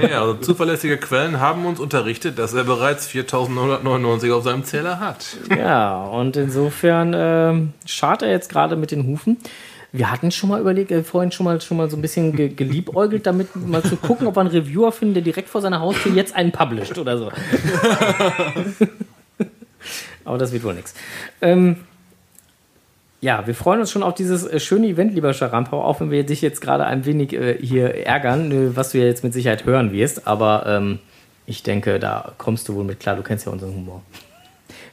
[0.00, 5.36] Nee, also zuverlässige Quellen haben uns unterrichtet, dass er bereits 4999 auf seinem Zähler hat.
[5.56, 9.38] Ja, und insofern ähm, schart er jetzt gerade mit den Hufen.
[9.90, 12.48] Wir hatten schon mal überlegt, äh, vorhin schon mal, schon mal so ein bisschen ge
[12.48, 16.12] geliebäugelt, damit mal zu gucken, ob wir einen Reviewer finden, der direkt vor seiner Haustür
[16.12, 17.32] jetzt einen published oder so.
[20.24, 20.94] Aber das wird wohl nichts.
[21.40, 21.76] Ähm,
[23.20, 26.24] ja, wir freuen uns schon auf dieses äh, schöne Event, lieber Scharampau, auch wenn wir
[26.24, 29.64] dich jetzt gerade ein wenig äh, hier ärgern, äh, was du ja jetzt mit Sicherheit
[29.64, 30.26] hören wirst.
[30.26, 31.00] Aber ähm,
[31.46, 33.16] ich denke, da kommst du wohl mit klar.
[33.16, 34.02] Du kennst ja unseren Humor.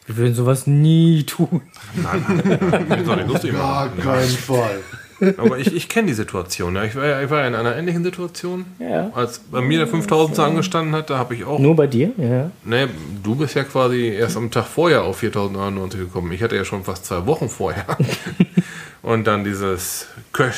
[0.08, 1.62] Wir würden sowas nie tun.
[3.06, 4.80] Doch nicht lustig Gar keinen Fall.
[5.38, 6.76] Aber ich, ich kenne die Situation.
[6.76, 6.84] Ja.
[6.84, 8.66] Ich, war ja, ich war ja in einer ähnlichen Situation.
[8.80, 9.10] Ja.
[9.14, 11.60] Als bei mir der 5000 angestanden hat, da habe ich auch.
[11.60, 12.12] Nur bei dir?
[12.18, 12.52] Ja.
[12.64, 12.88] Nee,
[13.24, 16.32] du bist ja quasi erst am Tag vorher auf 4099 gekommen.
[16.32, 17.86] Ich hatte ja schon fast zwei Wochen vorher.
[19.02, 20.08] Und dann dieses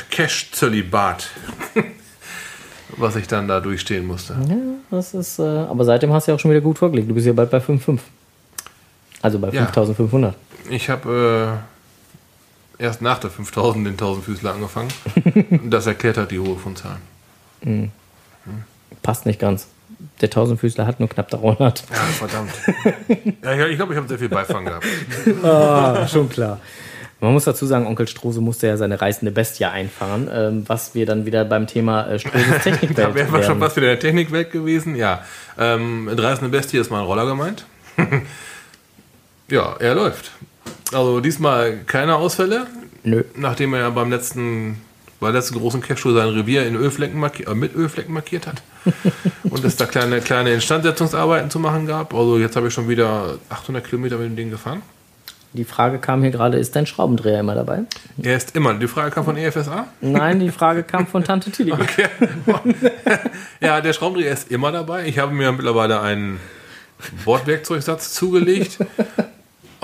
[0.09, 1.27] Cash-Zölibat,
[2.97, 4.37] was ich dann da durchstehen musste.
[4.47, 4.55] Ja,
[4.89, 7.09] das ist, äh, aber seitdem hast du ja auch schon wieder gut vorgelegt.
[7.09, 7.99] Du bist ja bald bei 5,5.
[9.21, 9.65] Also bei Ja.
[9.65, 10.35] 5500.
[10.69, 11.76] Ich habe äh,
[12.79, 14.89] erst nach der 5000 den 1000 Füßler angefangen.
[15.69, 17.91] das erklärt halt die hohe von Zahlen.
[19.01, 19.67] Passt nicht ganz.
[20.21, 21.83] Der 1000 Füßler hat nur knapp 300.
[21.89, 22.51] Ja, verdammt.
[23.43, 24.85] ja, ich- glaube, ich habe sehr viel Beifang gehabt.
[25.43, 26.59] Ah, schon klar.
[27.19, 31.07] Man muss dazu sagen, Onkel Strose musste ja seine reißende Bestie einfahren, ähm, was wir
[31.07, 33.99] dann wieder beim Thema äh, Stroses Technikwelt Da wären wir schon fast wieder in der
[33.99, 34.95] Technikwelt gewesen.
[34.95, 35.23] Ja,
[35.57, 37.65] ähm, mit reißende Bestie ist mal ein Roller gemeint.
[39.49, 40.31] ja, er läuft.
[40.93, 42.67] Also diesmal keine Ausfälle,
[43.03, 43.23] Nö.
[43.35, 44.81] nachdem er ja beim letzten,
[45.19, 48.61] bei der letzten großen Cache sein Revier in Ölflecken marki äh, mit Ölflecken markiert hat.
[49.43, 52.13] Und es da kleine, kleine Instandsetzungsarbeiten zu machen gab.
[52.13, 54.81] Also jetzt habe ich schon wieder 800 Kilometer mit dem Ding gefahren.
[55.53, 57.83] Die Frage kam hier gerade, ist dein Schraubendreher immer dabei?
[58.21, 59.87] Er ist immer, die Frage kam von EFSA.
[60.01, 61.73] Nein, die Frage kam von Tante Tilly.
[63.59, 65.07] Ja, der Schraubendreher ist immer dabei.
[65.07, 66.39] Ich habe mir mittlerweile einen
[67.25, 68.77] Bordwerkzeugsatz zugelegt.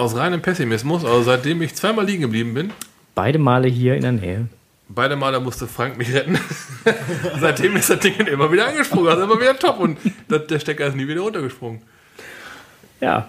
[0.04, 1.06] Aus reinem Pessimismus.
[1.06, 2.72] Also seitdem ich zweimal liegen geblieben bin,
[3.16, 4.48] Beide Male hier in der Nähe.
[4.90, 6.38] beide Male musste Frank mich retten.
[7.40, 9.08] seitdem ist das Ding immer wieder angesprungen.
[9.10, 9.80] Also immer wieder top.
[9.80, 9.98] Und
[10.30, 11.82] der Stecker ist nie wieder runtergesprungen.
[13.00, 13.28] Ja,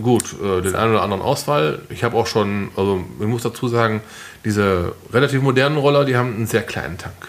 [0.00, 1.80] Gut, äh, den einen oder anderen Ausfall.
[1.88, 4.02] Ich habe auch schon, also ich muss dazu sagen,
[4.44, 7.28] diese relativ modernen Roller, die haben einen sehr kleinen Tank.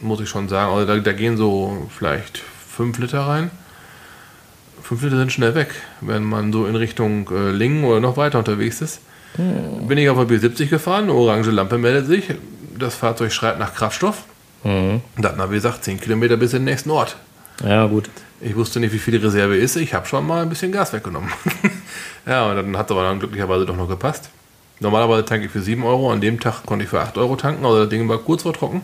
[0.00, 0.72] Muss ich schon sagen.
[0.72, 3.50] Also da, da gehen so vielleicht 5 Liter rein.
[4.84, 5.70] 5 Liter sind schnell weg,
[6.00, 9.00] wenn man so in Richtung äh, Lingen oder noch weiter unterwegs ist.
[9.36, 12.24] Bin ich auf der B70 gefahren, orange Lampe meldet sich.
[12.78, 14.24] Das Fahrzeug schreit nach Kraftstoff.
[15.16, 17.16] Das Navi sagt 10 Kilometer bis in den nächsten Ort.
[17.64, 18.08] ja gut.
[18.40, 19.76] Ich wusste nicht, wie viel die Reserve ist.
[19.76, 21.30] Ich habe schon mal ein bisschen Gas weggenommen.
[22.26, 24.28] ja, und dann hat es aber dann glücklicherweise doch noch gepasst.
[24.80, 26.12] Normalerweise tanke ich für 7 Euro.
[26.12, 27.64] An dem Tag konnte ich für 8 Euro tanken.
[27.64, 28.82] Also das Ding war kurz vor trocken.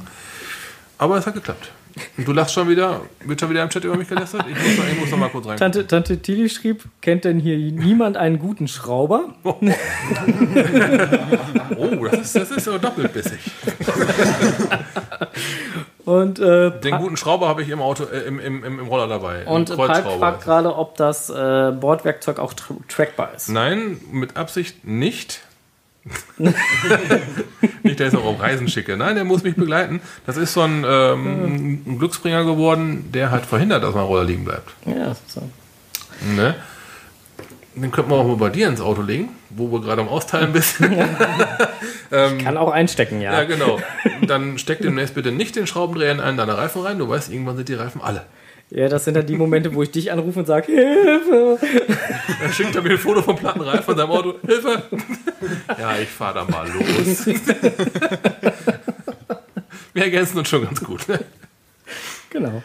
[0.98, 1.70] Aber es hat geklappt.
[2.16, 4.44] Und du lachst schon wieder, wird schon wieder im Chat über mich gelästert?
[4.48, 5.56] Ich muss, noch- ich muss noch mal kurz rein.
[5.56, 9.34] Tante, Tante Tilly schrieb, kennt denn hier niemand einen guten Schrauber?
[11.78, 13.38] Oh, das ist, das ist so doppelbissig.
[16.04, 19.46] Und, äh, Den guten Schrauber habe ich im Auto, äh, im, im, im, Roller dabei.
[19.46, 23.48] und Palk fragt gerade, ob das äh, Bordwerkzeug auch tra trackbar ist.
[23.48, 25.40] Nein, mit Absicht nicht.
[27.82, 28.96] nicht, dass ich noch auf Reisen schicke.
[28.96, 30.00] Nein, der muss mich begleiten.
[30.26, 34.44] Das ist so ein, ähm, ein Glücksbringer geworden, der halt verhindert, dass mein Roller liegen
[34.44, 34.70] bleibt.
[34.86, 35.42] Ja, so.
[36.34, 36.54] Ne?
[37.74, 40.52] Den könnten wir auch mal bei dir ins Auto legen, wo wir gerade am Austeilen
[40.52, 40.78] bist.
[42.10, 43.32] Kann auch einstecken, ja.
[43.32, 43.78] ja, genau.
[44.26, 46.98] Dann steck demnächst bitte nicht den Schraubendreher in einen deiner Reifen rein.
[46.98, 48.24] Du weißt, irgendwann sind die Reifen alle.
[48.70, 51.58] Ja, das sind dann die Momente, wo ich dich anrufe und sage, Hilfe!
[52.40, 54.34] Dann schickt er mir ein Foto vom platten Reifen von seinem Auto.
[54.46, 54.82] Hilfe!
[55.78, 57.26] Ja, ich fahre da mal los.
[59.92, 61.04] Wir ergänzen uns schon ganz gut.
[62.30, 62.62] Genau.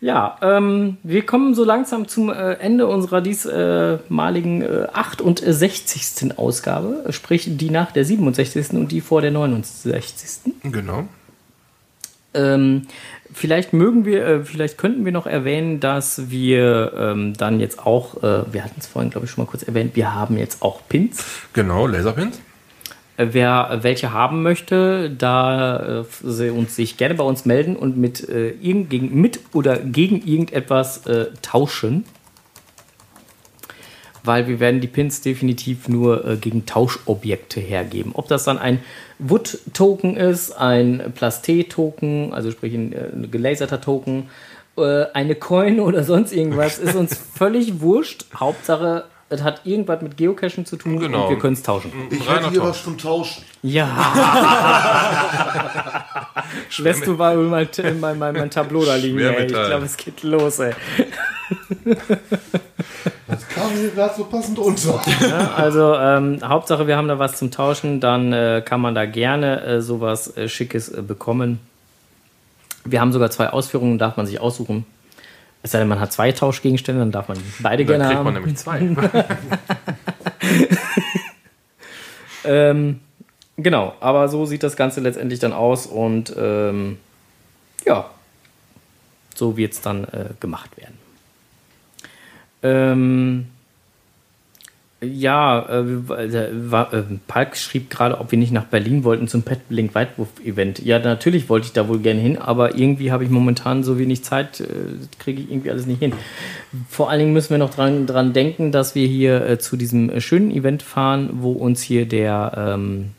[0.00, 6.38] Ja, ähm, wir kommen so langsam zum äh, Ende unserer diesmaligen äh, 68.
[6.38, 8.70] Ausgabe, sprich die nach der 67.
[8.74, 10.52] und die vor der 69.
[10.64, 11.08] Genau.
[12.34, 12.86] Ähm,
[13.36, 18.22] vielleicht mögen wir, äh, vielleicht könnten wir noch erwähnen, dass wir ähm, dann jetzt auch,
[18.22, 20.80] äh, wir hatten es vorhin, glaube ich, schon mal kurz erwähnt, wir haben jetzt auch
[20.88, 21.24] Pins.
[21.52, 22.40] Genau, Laserpins.
[23.18, 27.98] Äh, Wer welche haben möchte, da äh, sie uns sich gerne bei uns melden und
[27.98, 31.02] mit, äh, irgend, gegen, mit oder gegen irgendetwas
[31.42, 32.04] tauschen.
[34.26, 38.10] Weil wir werden die Pins definitiv nur äh, gegen Tauschobjekte hergeben.
[38.14, 38.80] Ob das dann ein
[39.18, 44.28] Wood-Token ist, ein Plasté-Token, also sprich ein, äh, gelaserter Token,
[44.76, 48.26] äh, eine Coin oder sonst irgendwas, ist uns völlig wurscht.
[48.34, 51.24] Hauptsache, es hat irgendwas mit Geocachen zu tun Genau.
[51.24, 51.90] und wir können es tauschen.
[52.10, 52.68] Ich hätte hier Tausch.
[52.68, 53.42] was zum Tauschen.
[53.62, 53.88] Ja.
[56.78, 57.68] Lässt du mal mein,
[58.00, 59.46] mein, mein, mein Tableau da liegen, ey.
[59.46, 60.72] Ich glaube, es geht los, ey.
[63.26, 65.00] Das kam hier gerade so passend unter.
[65.56, 69.62] Also, ähm, Hauptsache, wir haben da was zum Tauschen, dann äh, kann man da gerne
[69.62, 71.60] äh, sowas äh, Schickes äh, bekommen.
[72.84, 74.86] Wir haben sogar zwei Ausführungen, darf man sich aussuchen.
[75.62, 78.24] Es sei denn, man hat zwei Tauschgegenstände, dann darf man beide Dann gerne kriegt haben.
[78.24, 78.96] man nämlich zwei.
[82.46, 83.00] Ähm,
[83.56, 86.98] genau, aber so sieht das Ganze letztendlich dann aus und ähm,
[87.84, 88.08] ja,
[89.34, 90.96] so wird es dann äh, gemacht werden.
[92.62, 93.46] Ähm,
[95.02, 99.42] Ja, äh, äh, war, äh, Palk schrieb gerade, ob wir nicht nach Berlin wollten zum
[99.42, 100.78] Pet Blink Weitwurf Event.
[100.78, 104.24] Ja, natürlich wollte ich da wohl gerne hin, aber irgendwie habe ich momentan so wenig
[104.24, 104.64] Zeit, äh,
[105.18, 106.14] kriege ich irgendwie alles nicht hin.
[106.88, 110.08] Vor allen Dingen müssen wir noch dran, dran denken, dass wir hier äh, zu diesem
[110.08, 113.10] äh, schönen Event fahren, wo uns hier der, ähm,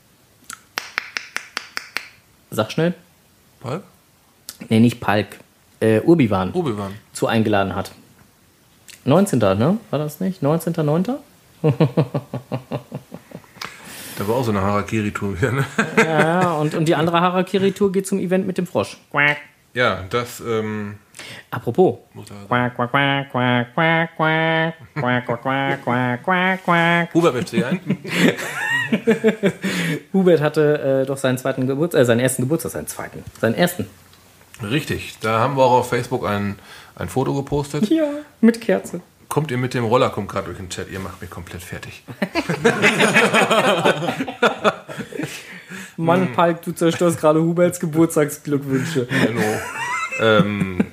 [2.50, 2.96] sag schnell,
[3.60, 3.84] Palk?
[4.70, 5.28] nee, nicht Palk,
[5.80, 6.92] äh, Urbiwan Obi-Wan.
[7.14, 7.92] zu eingeladen hat.
[9.08, 9.40] 19.
[9.40, 9.78] ne?
[9.90, 10.42] War das nicht?
[10.42, 10.74] 19.
[10.74, 11.16] 19.9.?
[14.18, 15.66] da war auch so eine Harakiri-Tour wieder, ne?
[15.98, 18.98] ja, und, und die andere Harakiri-Tour geht zum Event mit dem Frosch.
[19.74, 20.42] Ja, das.
[20.42, 20.98] Ähm
[21.52, 22.00] Apropos.
[27.14, 27.80] Hubert möchte sich ein.
[30.14, 33.88] Hubert hatte äh, doch seinen zweiten Geburtstag, äh, seinen ersten Geburtstag, seinen zweiten, seinen ersten.
[34.62, 36.58] Richtig, da haben wir auch auf Facebook einen
[36.98, 37.90] ein Foto gepostet.
[37.90, 38.06] Ja,
[38.42, 39.02] mit Kerze.
[39.30, 42.04] Kommt ihr mit dem Roller, kommt gerade durch den Chat, ihr macht mich komplett fertig.
[45.98, 49.08] Mann, Palk, du zerstörst gerade Huberts Geburtstagsglückwünsche.
[49.12, 49.42] Hallo.
[50.22, 50.86] ähm,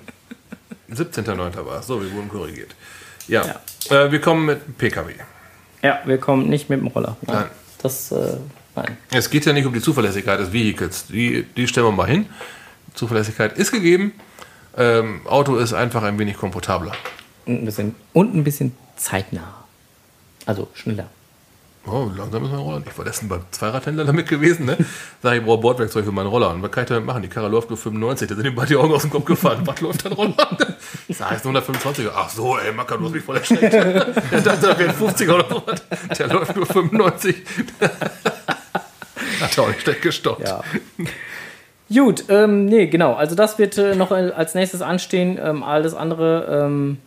[0.91, 1.65] 17.09.
[1.65, 2.75] war es, so, wir wurden korrigiert.
[3.29, 5.13] Ja, Äh, wir kommen mit PKW.
[5.83, 7.17] Ja, wir kommen nicht mit dem Roller.
[7.27, 7.47] Nein.
[7.83, 8.37] Das, äh,
[8.75, 8.97] nein.
[9.13, 11.07] Es geht ja nicht um die Zuverlässigkeit des Vehicles.
[11.09, 12.27] Die, die stellen wir mal hin.
[12.95, 14.13] Zuverlässigkeit ist gegeben.
[14.77, 16.93] Ähm, Auto ist einfach ein wenig komfortabler.
[17.47, 19.65] Und ein bisschen, und ein bisschen zeitnah.
[20.47, 21.09] Also schneller.
[21.87, 22.83] Oh, langsam ist mein Roller.
[22.87, 24.79] Ich war letztens beim Zweiradhändler damit gewesen, ne?
[25.23, 26.51] Sag ich, ich brauche Bordwerkzeug für meinen Roller.
[26.51, 27.21] Und was kann ich damit machen?
[27.23, 28.27] Die Karre läuft nur 95.
[28.27, 29.67] Da sind ihm beide die Augen aus dem Kopf gefahren.
[29.67, 30.35] Was läuft dein Roller?
[31.09, 32.09] Ich sag, ist nur 125.
[32.15, 33.75] Ach so, ey, Macker, du hast mich voll erschreckt.
[33.75, 35.63] Der dachte, da wäre ein 50er oder so.
[36.19, 37.37] Der läuft nur 95.
[39.41, 40.49] Hat er auch nicht schlecht gestoppt.
[40.49, 40.63] Ja.
[41.95, 43.15] Gut, ähm, nee, genau.
[43.15, 45.39] Also das wird äh, noch äh, als nächstes anstehen.
[45.43, 46.99] Ähm, alles andere, ähm,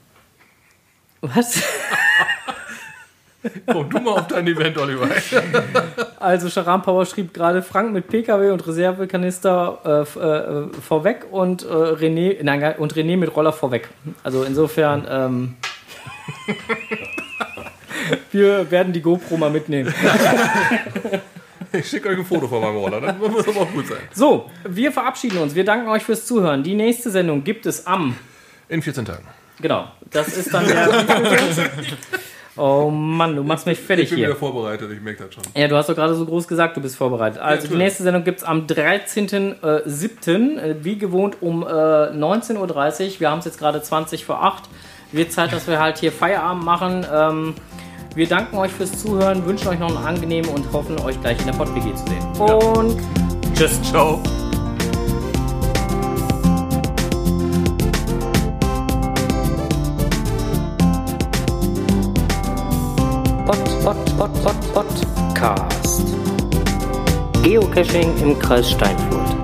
[1.21, 1.61] was?
[3.65, 5.07] Komm du mal auf dein Event, Oliver.
[6.19, 11.67] Also Sharam Power schrieb gerade Frank mit PKW und Reservekanister äh, äh, vorweg und äh,
[11.67, 13.87] René, nein, und René mit Roller vorweg.
[14.23, 15.55] Also insofern, ähm,
[18.31, 19.93] wir werden die GoPro mal mitnehmen.
[21.73, 23.01] Ich schicke euch ein Foto von meinem Roller.
[23.01, 23.97] Das muss aber auch gut sein.
[24.13, 25.53] So, wir verabschieden uns.
[25.55, 26.63] Wir danken euch fürs Zuhören.
[26.63, 28.15] Die nächste Sendung gibt es am
[28.69, 29.25] In 14 Tagen.
[29.61, 30.87] Genau, das ist dann der.
[32.57, 34.35] oh Mann, du machst mich fertig Ich bin wieder hier.
[34.35, 35.43] vorbereitet, ich merke das schon.
[35.55, 37.39] Ja, du hast doch gerade so groß gesagt, du bist vorbereitet.
[37.39, 37.83] Also die natürlich.
[37.85, 40.59] nächste Sendung gibt es am 13.07.
[40.59, 43.19] Äh, wie gewohnt um äh, 19.30 Uhr.
[43.19, 44.63] Wir haben es jetzt gerade 20 vor 8.
[45.11, 47.05] Wird Zeit, dass wir halt hier Feierabend machen.
[48.17, 51.45] Wir danken euch fürs Zuhören, wünschen euch noch einen angenehmen und hoffen, euch gleich in
[51.45, 52.25] der PodWG zu sehen.
[52.39, 52.99] Und
[53.53, 53.79] tschüss.
[53.83, 54.19] Ciao.
[63.45, 66.07] Pod, Pod, Pod, Pod, Podcast.
[67.43, 69.36] Geocaching im Kreis Steinfurt.